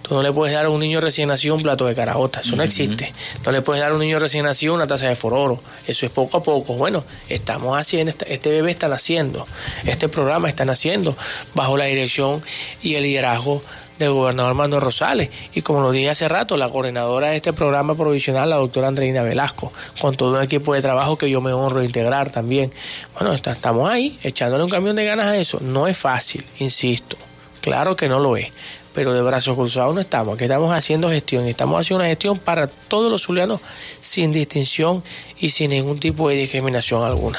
[0.00, 2.56] Tú no le puedes dar a un niño recién nacido un plato de carajota, eso
[2.56, 3.12] no existe.
[3.44, 6.12] No le puedes dar a un niño recién nacido una taza de fororo, eso es
[6.12, 6.74] poco a poco.
[6.74, 9.44] Bueno, estamos haciendo, este bebé está naciendo,
[9.84, 11.14] este programa está naciendo
[11.54, 12.40] bajo la dirección
[12.82, 13.60] y el liderazgo
[13.98, 15.30] del gobernador Armando Rosales.
[15.54, 19.22] Y como lo dije hace rato, la coordinadora de este programa provisional, la doctora Andreina
[19.22, 22.72] Velasco, con todo un equipo de trabajo que yo me honro integrar también.
[23.14, 25.58] Bueno, estamos ahí, echándole un camión de ganas a eso.
[25.60, 27.16] No es fácil, insisto.
[27.60, 28.52] Claro que no lo es.
[28.94, 30.34] Pero de brazos cruzados no estamos.
[30.34, 31.46] Aquí estamos haciendo gestión.
[31.46, 33.60] Estamos haciendo una gestión para todos los zulianos
[34.00, 35.02] sin distinción
[35.38, 37.38] y sin ningún tipo de discriminación alguna.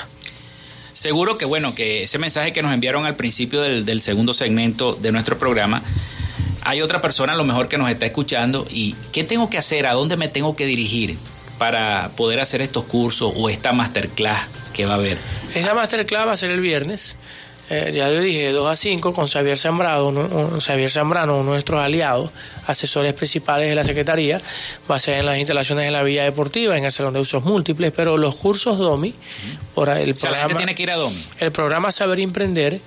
[0.93, 4.95] Seguro que bueno, que ese mensaje que nos enviaron al principio del, del segundo segmento
[4.95, 5.81] de nuestro programa
[6.63, 9.85] hay otra persona a lo mejor que nos está escuchando y ¿qué tengo que hacer?
[9.85, 11.17] ¿A dónde me tengo que dirigir
[11.57, 15.17] para poder hacer estos cursos o esta masterclass que va a haber?
[15.55, 17.15] Esa masterclass va a ser el viernes.
[17.69, 20.11] Eh, ya yo dije, 2 a 5 con Xavier Zambrano,
[20.61, 22.31] Xavier Zambrano, uno de nuestros aliados,
[22.67, 24.39] asesores principales de la Secretaría,
[24.89, 27.43] va a ser en las instalaciones de la Villa Deportiva, en el Salón de Usos
[27.43, 29.13] Múltiples, pero los cursos DOMI,
[29.73, 31.17] por el programa, tiene que ir a DOMI.
[31.39, 32.79] El programa Saber Emprender,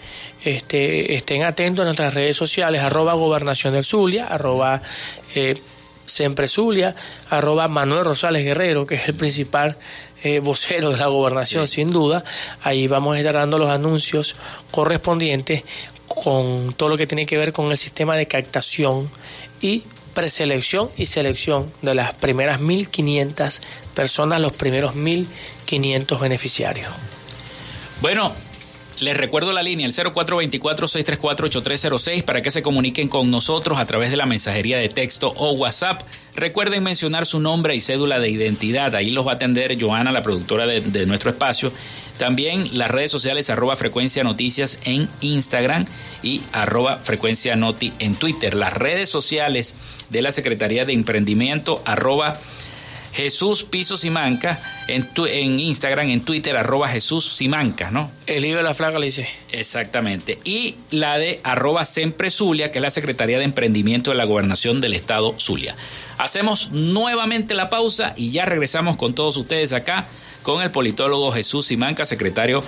[0.45, 4.81] este, estén atentos a nuestras redes sociales, arroba gobernación del Zulia, arroba
[5.35, 5.57] eh,
[6.07, 6.95] siempre Zulia,
[7.31, 9.77] arroba Manuel Rosales Guerrero, que es el principal
[10.23, 12.23] eh, vocero de la gobernación, sin duda.
[12.63, 14.37] Ahí vamos a estar dando los anuncios
[14.71, 15.65] correspondientes
[16.07, 19.09] con todo lo que tiene que ver con el sistema de captación
[19.61, 19.85] y
[20.15, 23.61] preselección y selección de las primeras 1.500
[23.95, 26.93] personas, los primeros 1.500 beneficiarios.
[28.01, 28.33] Bueno,
[29.01, 34.17] les recuerdo la línea, el 0424-634-8306 para que se comuniquen con nosotros a través de
[34.17, 36.03] la mensajería de texto o WhatsApp.
[36.35, 38.95] Recuerden mencionar su nombre y cédula de identidad.
[38.95, 41.73] Ahí los va a atender Joana, la productora de, nuestro espacio.
[42.19, 45.87] También las redes sociales arroba frecuencia noticias en Instagram
[46.23, 48.53] y arroba frecuencia noti en Twitter.
[48.55, 49.75] Las redes sociales
[50.11, 52.35] de la Secretaría de Emprendimiento arroba
[53.13, 54.59] Jesús Piso Simanca
[54.89, 58.11] en, en Instagram, en Twitter, arroba Jesús Simanca, ¿no?
[58.27, 59.29] El libro de la flaca le dice.
[59.51, 60.39] Exactamente.
[60.45, 64.81] Y la de arroba Sempre Zulia, que es la Secretaría de Emprendimiento de la Gobernación
[64.81, 65.75] del Estado Zulia.
[66.19, 70.07] Hacemos nuevamente la pausa y ya regresamos con todos ustedes acá
[70.43, 72.63] con el politólogo Jesús Simanca, secretario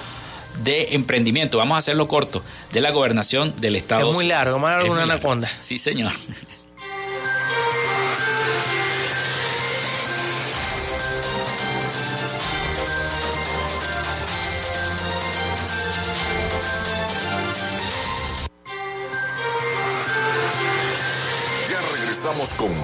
[0.64, 1.58] de emprendimiento.
[1.58, 4.10] Vamos a hacerlo corto, de la gobernación del Estado.
[4.10, 5.50] Es muy largo, más largo una anaconda.
[5.60, 6.12] Sí, señor.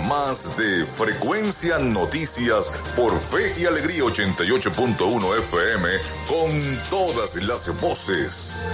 [0.09, 5.89] más de Frecuencia Noticias por Fe y Alegría 88.1 FM
[6.27, 6.51] con
[6.89, 8.69] todas las voces.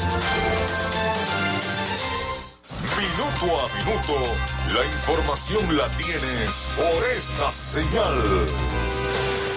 [2.96, 8.46] Minuto a minuto, la información la tienes por esta señal.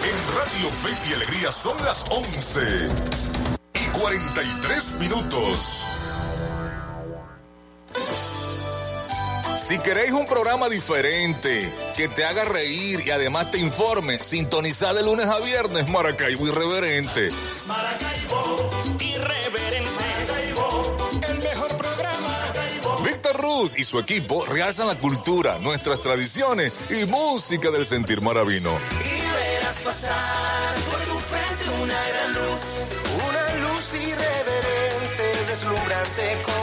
[0.04, 2.88] En Radio Fe y Alegría son las 11
[3.76, 6.07] y 43 minutos.
[9.68, 15.04] Si queréis un programa diferente, que te haga reír y además te informe, sintonizad de
[15.04, 17.28] lunes a viernes Maracaibo Irreverente.
[17.68, 19.92] Maracaibo Irreverente.
[19.92, 20.98] Maracaibo,
[21.28, 23.04] el mejor programa.
[23.04, 28.72] Víctor Ruz y su equipo realzan la cultura, nuestras tradiciones y música del sentir maravino.
[29.04, 32.62] Y verás pasar por tu frente una gran luz,
[33.16, 36.57] una luz irreverente, deslumbrante tú.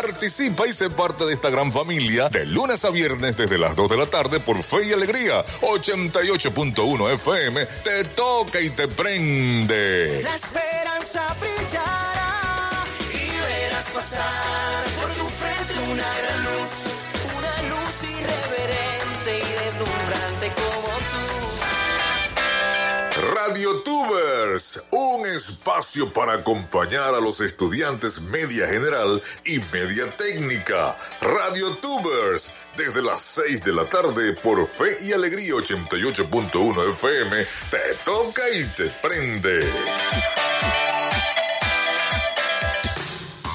[0.00, 3.90] Participa y sé parte de esta gran familia de lunes a viernes desde las 2
[3.90, 7.66] de la tarde por Fe y Alegría 88.1 FM.
[7.66, 10.22] Te toca y te prende.
[10.22, 14.47] La esperanza brillará y verás pasar
[24.90, 30.96] Un espacio para acompañar a los estudiantes media general y media técnica.
[31.20, 37.94] Radio Tubers, desde las 6 de la tarde por Fe y Alegría 88.1 FM, te
[38.06, 39.58] toca y te prende.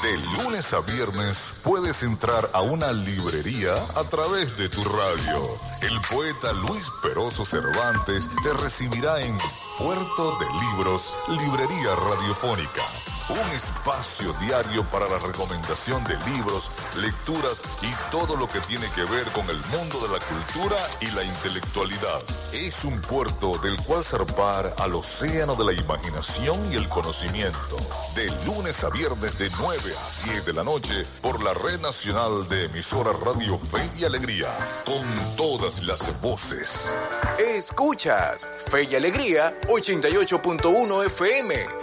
[0.03, 5.59] De lunes a viernes puedes entrar a una librería a través de tu radio.
[5.81, 9.37] El poeta Luis Peroso Cervantes te recibirá en
[9.77, 16.69] Puerto de Libros, Librería Radiofónica Un espacio diario para la recomendación de libros,
[17.01, 21.07] lecturas y todo lo que tiene que ver con el mundo de la cultura y
[21.11, 22.21] la intelectualidad.
[22.51, 27.77] Es un puerto del cual zarpar al océano de la imaginación y el conocimiento.
[28.13, 32.47] De lunes a viernes de 9 a 10 de la noche por la red nacional
[32.49, 34.49] de emisora Radio Fe y Alegría.
[34.85, 36.93] Con todas las voces.
[37.39, 41.82] Escuchas Fe y Alegría 88.1 FM.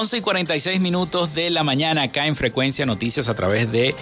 [0.00, 3.92] Once y 46 minutos de la mañana acá en Frecuencia Noticias a través de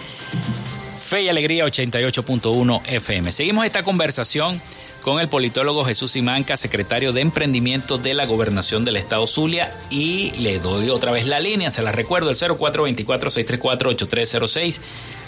[1.07, 3.33] Fe y Alegría 88.1 FM.
[3.33, 4.61] Seguimos esta conversación
[5.01, 9.75] con el politólogo Jesús Simanca, secretario de Emprendimiento de la Gobernación del Estado Zulia.
[9.89, 14.81] Y le doy otra vez la línea, se la recuerdo, el 0424-634-8306,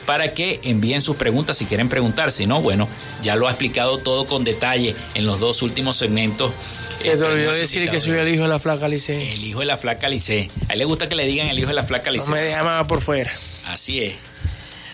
[0.09, 2.33] para que envíen sus preguntas si quieren preguntar.
[2.33, 2.89] Si no, bueno,
[3.23, 6.51] ya lo ha explicado todo con detalle en los dos últimos segmentos.
[6.97, 9.35] Se te olvidó decir que soy el hijo de la flaca Lice.
[9.35, 10.49] El hijo de la flaca Lice.
[10.71, 12.27] A él le gusta que le digan el hijo de la flaca Lice.
[12.27, 13.31] No me deja más por fuera.
[13.67, 14.15] Así es.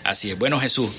[0.02, 0.38] Así es.
[0.38, 0.90] Bueno, Jesús,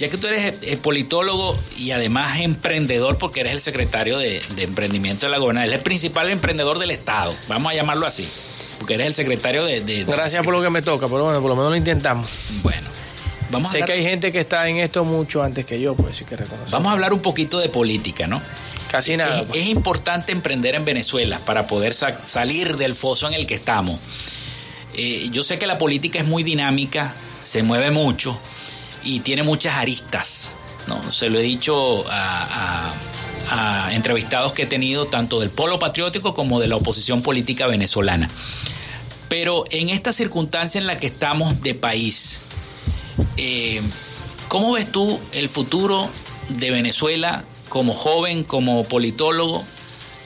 [0.00, 4.64] ya que tú eres eh, politólogo y además emprendedor, porque eres el secretario de, de
[4.64, 8.28] emprendimiento de la gobernación, eres el principal emprendedor del Estado, vamos a llamarlo así,
[8.80, 9.80] porque eres el secretario de...
[9.80, 12.28] de- de- Gracias por lo que me toca, pero bueno, por lo menos lo intentamos.
[12.64, 12.82] Bueno,
[13.54, 15.94] vamos a, sé hablar, que hay gente que está en esto mucho antes que yo,
[15.94, 16.70] pues sí que reconocer.
[16.70, 18.40] vamos a hablar un poquito de política, ¿no?
[18.90, 19.40] Casi nada.
[19.40, 19.60] Es, pues.
[19.60, 23.98] es importante emprender en Venezuela para poder sa- salir del foso en el que estamos.
[24.94, 28.38] Eh, yo sé que la política es muy dinámica, se mueve mucho
[29.04, 30.50] y tiene muchas aristas.
[30.86, 31.00] ¿no?
[31.12, 32.90] Se lo he dicho a,
[33.50, 37.66] a- a entrevistados que he tenido tanto del polo patriótico como de la oposición política
[37.66, 38.28] venezolana.
[39.28, 42.40] Pero en esta circunstancia en la que estamos de país,
[43.36, 43.80] eh,
[44.48, 46.08] ¿cómo ves tú el futuro
[46.48, 49.64] de Venezuela como joven, como politólogo,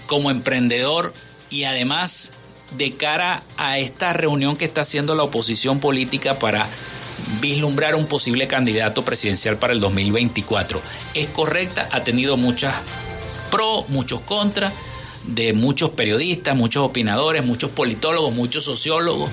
[0.06, 1.12] como emprendedor
[1.50, 2.32] y además
[2.76, 6.68] de cara a esta reunión que está haciendo la oposición política para
[7.40, 10.80] vislumbrar un posible candidato presidencial para el 2024?
[11.14, 11.88] ¿Es correcta?
[11.92, 12.74] Ha tenido muchas
[13.50, 14.70] pro, muchos contra,
[15.28, 19.30] de muchos periodistas, muchos opinadores, muchos politólogos, muchos sociólogos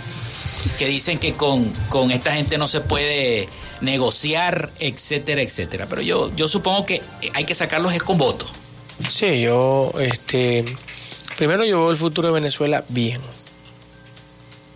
[0.77, 3.47] que dicen que con, con esta gente no se puede
[3.81, 5.85] negociar, etcétera, etcétera.
[5.89, 7.01] Pero yo, yo supongo que
[7.33, 8.45] hay que sacarlos es con voto.
[9.09, 10.65] Sí, yo, este,
[11.37, 13.19] primero yo veo el futuro de Venezuela bien,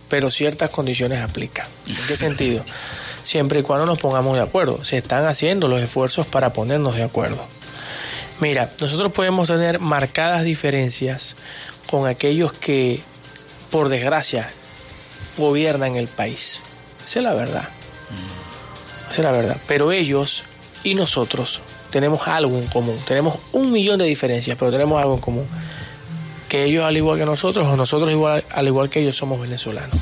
[0.08, 1.66] pero ciertas condiciones aplican.
[1.86, 2.64] ¿En qué sentido?
[3.22, 4.84] Siempre y cuando nos pongamos de acuerdo.
[4.84, 7.42] Se están haciendo los esfuerzos para ponernos de acuerdo.
[8.40, 11.36] Mira, nosotros podemos tener marcadas diferencias
[11.90, 13.00] con aquellos que,
[13.70, 14.50] por desgracia,
[15.36, 16.60] gobiernan el país.
[17.06, 17.68] Esa es la verdad.
[19.10, 19.56] Esa es la verdad.
[19.66, 20.44] Pero ellos
[20.84, 22.96] y nosotros tenemos algo en común.
[23.06, 25.46] Tenemos un millón de diferencias, pero tenemos algo en común.
[26.48, 29.96] Que ellos al igual que nosotros, o nosotros al igual que ellos somos venezolanos.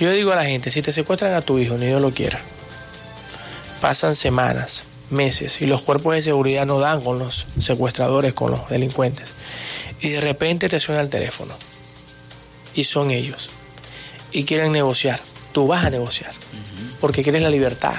[0.00, 2.38] Yo digo a la gente, si te secuestran a tu hijo, ni Dios lo quiera,
[3.80, 8.68] pasan semanas, meses, y los cuerpos de seguridad no dan con los secuestradores, con los
[8.68, 9.32] delincuentes.
[10.00, 11.54] Y de repente te suena el teléfono.
[12.74, 13.48] Y son ellos.
[14.32, 15.18] Y quieren negociar.
[15.52, 16.32] Tú vas a negociar.
[17.06, 17.94] Porque quieres la libertad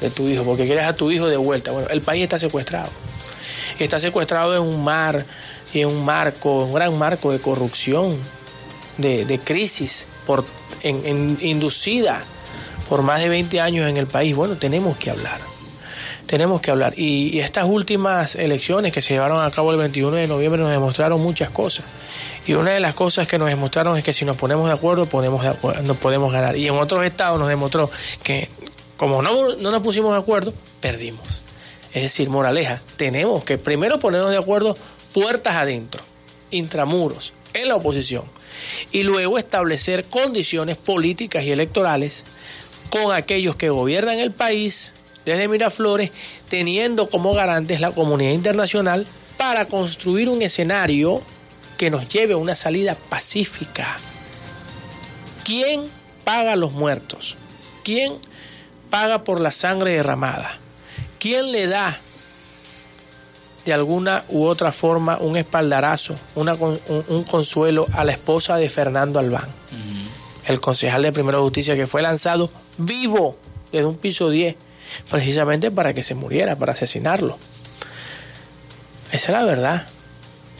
[0.00, 1.72] de tu hijo, porque quieres a tu hijo de vuelta.
[1.72, 2.88] Bueno, el país está secuestrado.
[3.80, 5.26] Está secuestrado en un mar
[5.74, 8.16] y en un marco, un gran marco de corrupción,
[8.98, 10.06] de, crisis
[11.40, 12.22] inducida
[12.88, 14.36] por más de 20 años en el país.
[14.36, 15.40] Bueno, tenemos que hablar.
[16.32, 16.94] Tenemos que hablar.
[16.98, 21.20] Y, estas últimas elecciones que se llevaron a cabo el 21 de noviembre nos demostraron
[21.20, 21.84] muchas cosas.
[22.46, 25.04] Y una de las cosas que nos demostraron es que si nos ponemos de acuerdo,
[25.04, 26.56] ponemos de acuerdo, nos podemos ganar.
[26.56, 27.90] Y en otros estados nos demostró
[28.22, 28.48] que
[28.96, 31.42] como no, no nos pusimos de acuerdo, perdimos.
[31.92, 34.74] Es decir, moraleja, tenemos que primero ponernos de acuerdo
[35.12, 36.02] puertas adentro,
[36.50, 38.24] intramuros, en la oposición,
[38.90, 42.24] y luego establecer condiciones políticas y electorales
[42.88, 44.92] con aquellos que gobiernan el país
[45.24, 46.10] desde Miraflores,
[46.48, 49.06] teniendo como garantes la comunidad internacional
[49.36, 51.20] para construir un escenario
[51.78, 53.96] que nos lleve a una salida pacífica
[55.44, 55.82] ¿Quién
[56.24, 57.36] paga los muertos?
[57.82, 58.12] ¿Quién
[58.90, 60.50] paga por la sangre derramada?
[61.18, 61.98] ¿Quién le da
[63.64, 68.68] de alguna u otra forma un espaldarazo, una, un, un, consuelo a la esposa de
[68.68, 69.48] Fernando Albán,
[70.46, 73.36] el concejal de Primera Justicia que fue lanzado vivo
[73.70, 74.56] desde un piso 10,
[75.10, 77.38] precisamente para que se muriera, para asesinarlo.
[79.12, 79.86] Esa es la verdad.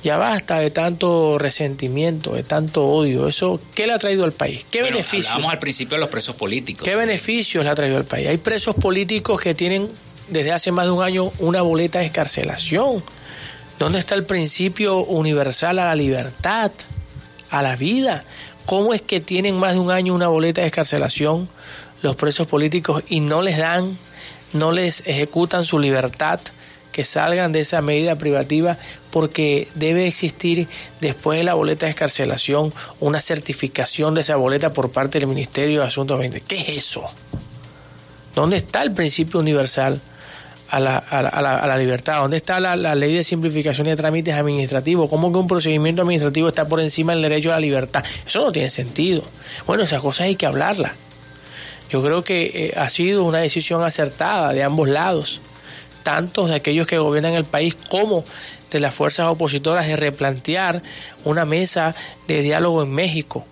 [0.03, 3.28] Ya basta de tanto resentimiento, de tanto odio.
[3.28, 4.66] Eso, ¿qué le ha traído al país?
[4.70, 5.30] ¿Qué Bueno, beneficio?
[5.30, 6.83] Hablábamos al principio de los presos políticos.
[6.83, 8.26] ¿Qué beneficios le ha traído al país?
[8.28, 9.89] Hay presos políticos que tienen
[10.28, 13.03] desde hace más de un año una boleta de escarcelación.
[13.78, 16.72] ¿Dónde está el principio universal a la libertad,
[17.51, 18.24] a la vida?
[18.66, 21.49] ¿Cómo es que tienen más de un año una boleta de escarcelación
[22.03, 23.97] los presos políticos y no les dan,
[24.53, 26.40] no les ejecutan su libertad?
[26.92, 28.76] que salgan de esa medida privativa
[29.11, 30.68] porque debe existir
[31.00, 35.80] después de la boleta de escarcelación una certificación de esa boleta por parte del Ministerio
[35.80, 36.46] de Asuntos Ambientales.
[36.46, 37.03] ¿Qué es eso?
[38.34, 40.00] ¿Dónde está el principio universal
[40.70, 42.20] a la, a la, a la, a la libertad?
[42.20, 45.09] ¿Dónde está la, la, ley de simplificación de trámites administrativos?
[45.09, 48.05] ¿Cómo que un procedimiento administrativo está por encima del derecho a la libertad?
[48.26, 49.22] Eso no tiene sentido.
[49.66, 50.92] Bueno, esas cosas hay que hablarlas.
[51.93, 55.43] Yo creo que eh, ha sido una decisión acertada de ambos lados
[56.03, 58.24] tantos de aquellos que gobiernan el país como
[58.70, 60.82] de las fuerzas opositoras de replantear
[61.24, 61.95] una mesa
[62.26, 63.45] de diálogo en México.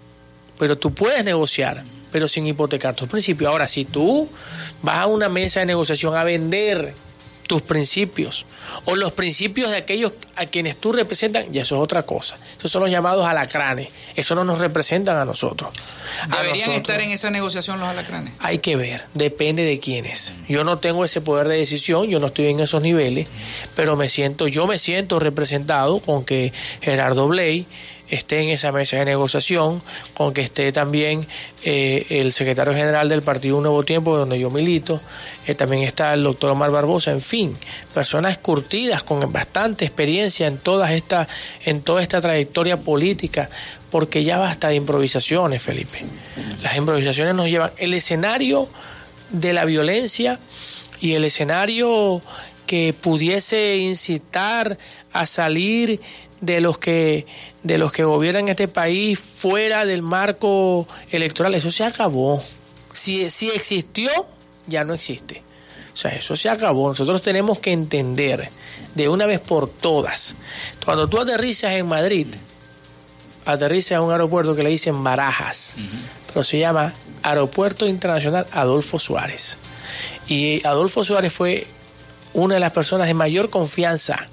[0.59, 3.53] Pero tú puedes negociar, pero sin hipotecar tus principios.
[3.53, 4.28] Ahora, si tú
[4.82, 6.93] vas a una mesa de negociación a vender
[7.51, 8.46] tus principios
[8.84, 12.36] o los principios de aquellos a quienes tú representas, ya eso es otra cosa.
[12.57, 13.88] Esos son los llamados alacranes.
[14.14, 15.74] Eso no nos representan a nosotros.
[16.28, 18.34] ¿Deberían nosotros, estar en esa negociación los alacranes?
[18.38, 20.32] Hay que ver, depende de quiénes.
[20.48, 23.28] Yo no tengo ese poder de decisión, yo no estoy en esos niveles,
[23.74, 27.66] pero me siento, yo me siento representado con que Gerardo Bley
[28.11, 29.80] esté en esa mesa de negociación,
[30.14, 31.26] con que esté también
[31.62, 35.00] eh, el secretario general del Partido Un Nuevo Tiempo, donde yo milito,
[35.46, 37.56] eh, también está el doctor Omar Barbosa, en fin,
[37.94, 40.58] personas curtidas con bastante experiencia en
[40.90, 41.28] esta,
[41.64, 43.48] en toda esta trayectoria política,
[43.90, 45.98] porque ya basta de improvisaciones, Felipe.
[46.62, 48.68] Las improvisaciones nos llevan el escenario
[49.30, 50.38] de la violencia
[51.00, 52.20] y el escenario
[52.66, 54.78] que pudiese incitar
[55.12, 56.00] a salir
[56.40, 57.26] de los que
[57.62, 62.42] de los que gobiernan este país fuera del marco electoral, eso se acabó.
[62.92, 64.11] Si, si existió,
[64.66, 65.42] ya no existe.
[65.92, 66.88] O sea, eso se acabó.
[66.88, 68.48] Nosotros tenemos que entender
[68.94, 70.34] de una vez por todas.
[70.84, 72.26] Cuando tú aterrizas en Madrid,
[73.44, 75.86] aterrizas en un aeropuerto que le dicen Barajas, uh -huh.
[76.28, 76.92] pero se llama
[77.22, 79.58] Aeropuerto Internacional Adolfo Suárez.
[80.26, 81.66] Y Adolfo Suárez fue
[82.32, 84.24] una de las personas de mayor confianza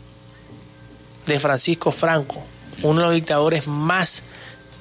[1.25, 2.43] de Francisco Franco,
[2.83, 4.23] uno de los dictadores más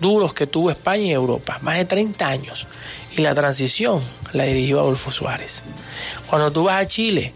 [0.01, 2.67] duros que tuvo España y Europa, más de 30 años.
[3.17, 4.01] Y la transición
[4.33, 5.63] la dirigió Adolfo Suárez.
[6.29, 7.33] Cuando tú vas a Chile,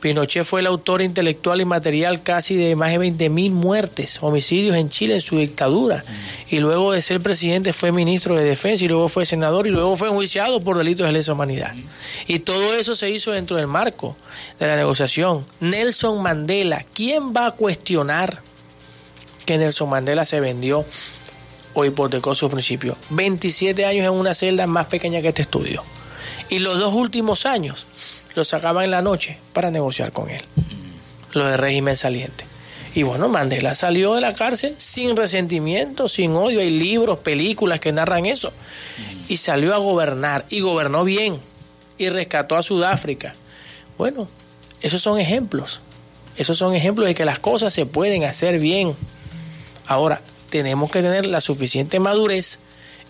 [0.00, 4.88] Pinochet fue el autor intelectual y material casi de más de 20.000 muertes, homicidios en
[4.88, 6.02] Chile en su dictadura.
[6.48, 9.96] Y luego de ser presidente fue ministro de defensa y luego fue senador y luego
[9.96, 11.74] fue enjuiciado por delitos de lesa humanidad.
[12.26, 14.16] Y todo eso se hizo dentro del marco
[14.58, 15.44] de la negociación.
[15.60, 18.40] Nelson Mandela, ¿quién va a cuestionar
[19.44, 20.84] que Nelson Mandela se vendió
[21.74, 22.96] o hipotecó sus principios?
[23.10, 25.82] 27 años en una celda más pequeña que este estudio.
[26.48, 27.86] Y los dos últimos años
[28.34, 30.42] lo sacaban en la noche para negociar con él.
[31.32, 32.44] Lo de régimen saliente.
[32.94, 36.60] Y bueno, Mandela salió de la cárcel sin resentimiento, sin odio.
[36.60, 38.52] Hay libros, películas que narran eso.
[39.28, 40.44] Y salió a gobernar.
[40.48, 41.38] Y gobernó bien.
[41.98, 43.32] Y rescató a Sudáfrica.
[43.96, 44.26] Bueno,
[44.82, 45.80] esos son ejemplos.
[46.36, 48.94] Esos son ejemplos de que las cosas se pueden hacer bien.
[49.90, 50.20] Ahora,
[50.50, 52.60] tenemos que tener la suficiente madurez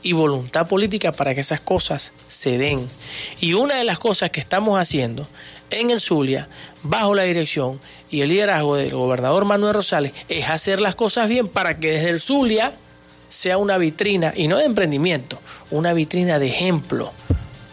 [0.03, 2.89] y voluntad política para que esas cosas se den.
[3.43, 5.29] Y una de las cosas que estamos haciendo
[5.71, 6.49] en el Zulia,
[6.83, 7.79] bajo la dirección
[8.11, 12.09] y el liderazgo del gobernador Manuel Rosales, es hacer las cosas bien para que desde
[12.09, 12.73] el Zulia
[13.29, 15.39] sea una vitrina, y no de emprendimiento,
[15.71, 17.13] una vitrina de ejemplo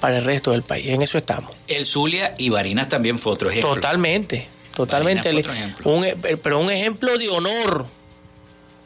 [0.02, 0.88] para el resto del país.
[0.88, 1.56] En eso estamos.
[1.70, 3.74] El Zulia y Barinas también fue otro ejemplo.
[3.74, 5.30] Totalmente, totalmente.
[5.30, 6.30] Barinas fue otro ejemplo.
[6.30, 7.88] Un, pero un ejemplo de honor,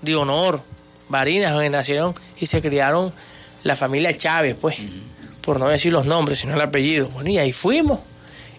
[0.02, 0.62] de honor.
[1.10, 3.12] Barinas, donde nacieron y se criaron
[3.64, 5.41] la familia Chávez, pues, uh -huh.
[5.41, 7.08] por no decir los nombres, sino el apellido.
[7.10, 7.99] Bueno, y ahí fuimos.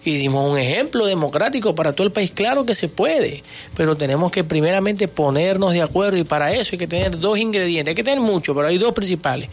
[0.05, 2.31] Y dimos un ejemplo democrático para todo el país.
[2.31, 3.41] Claro que se puede,
[3.75, 7.91] pero tenemos que primeramente ponernos de acuerdo y para eso hay que tener dos ingredientes.
[7.91, 9.49] Hay que tener mucho, pero hay dos principales.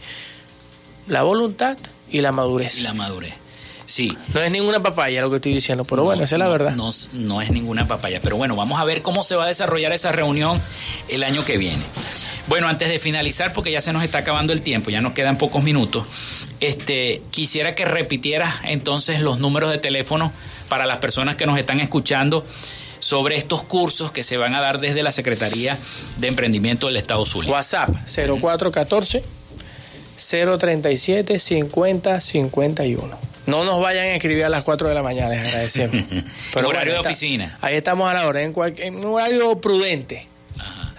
[1.07, 1.77] La voluntad
[2.11, 2.79] y la madurez.
[2.79, 3.33] Y la madurez.
[3.91, 4.17] Sí.
[4.33, 6.51] No es ninguna papaya lo que estoy diciendo, pero no, bueno, esa es la no,
[6.51, 6.75] verdad.
[6.75, 9.91] No, no es ninguna papaya, pero bueno, vamos a ver cómo se va a desarrollar
[9.91, 10.57] esa reunión
[11.09, 11.83] el año que viene.
[12.47, 15.37] Bueno, antes de finalizar, porque ya se nos está acabando el tiempo, ya nos quedan
[15.37, 16.05] pocos minutos,
[16.61, 20.31] este, quisiera que repitieras entonces los números de teléfono
[20.69, 22.45] para las personas que nos están escuchando
[23.01, 25.77] sobre estos cursos que se van a dar desde la Secretaría
[26.15, 27.51] de Emprendimiento del Estado Zulia.
[27.51, 29.21] WhatsApp 0414
[30.15, 33.30] 037 50 51.
[33.51, 35.95] No nos vayan a escribir a las 4 de la mañana, les agradecemos.
[36.53, 37.57] Pero horario bueno, de está- oficina.
[37.61, 40.27] Ahí estamos a la hora, en, cual- en un horario prudente,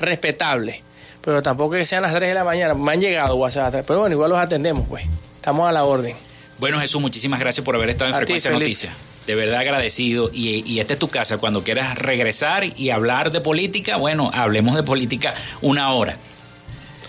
[0.00, 0.82] respetable.
[1.22, 2.74] Pero tampoco que sean las 3 de la mañana.
[2.74, 5.04] Me han llegado WhatsApp, pero bueno, igual los atendemos, pues.
[5.36, 6.14] Estamos a la orden.
[6.58, 8.50] Bueno, Jesús, muchísimas gracias por haber estado en A Frecuencia.
[8.50, 8.92] Noticias.
[9.26, 10.30] De verdad agradecido.
[10.32, 11.38] Y, y esta es tu casa.
[11.38, 16.16] Cuando quieras regresar y hablar de política, bueno, hablemos de política una hora.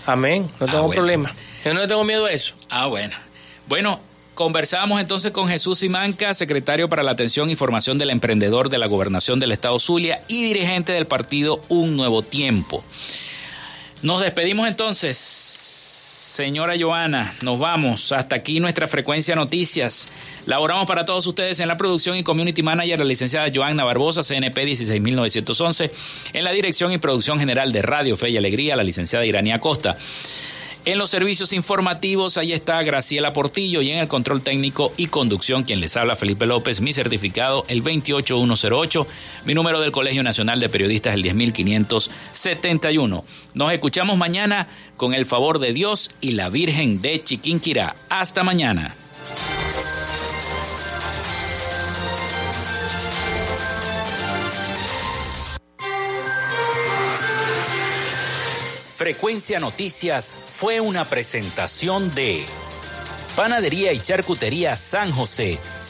[0.06, 0.94] Amén, no tengo Ah, bueno.
[0.94, 1.34] problema.
[1.64, 2.54] Yo no tengo miedo a eso.
[2.70, 3.14] Ah, bueno.
[3.68, 3.98] Bueno,
[4.34, 8.86] conversamos entonces con Jesús Simanca, secretario para la atención y formación del emprendedor de la
[8.86, 12.84] gobernación del estado Zulia y dirigente del partido Un Nuevo Tiempo.
[14.02, 18.12] Nos despedimos entonces, señora Joana, nos vamos.
[18.12, 20.08] Hasta aquí nuestra frecuencia noticias.
[20.46, 24.64] Laboramos para todos ustedes en la producción y community manager la licenciada Joanna Barbosa, CNP
[24.66, 25.90] 16911,
[26.34, 29.96] en la dirección y producción general de Radio Fe y Alegría, la licenciada Irania Costa.
[30.86, 35.62] En los servicios informativos, ahí está Graciela Portillo y en el control técnico y conducción,
[35.62, 39.06] quien les habla Felipe López, mi certificado el 28108,
[39.46, 43.24] mi número del Colegio Nacional de Periodistas el 10571.
[43.54, 44.68] Nos escuchamos mañana
[44.98, 47.96] con el favor de Dios y la Virgen de Chiquinquirá.
[48.10, 48.94] Hasta mañana.
[59.04, 62.42] Frecuencia Noticias fue una presentación de
[63.36, 65.58] Panadería y Charcutería San José.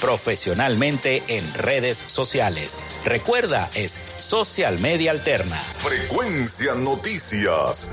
[0.00, 2.78] profesionalmente en redes sociales.
[3.04, 5.58] Recuerda, es Social Media Alterna.
[5.58, 7.90] Frecuencia Noticias.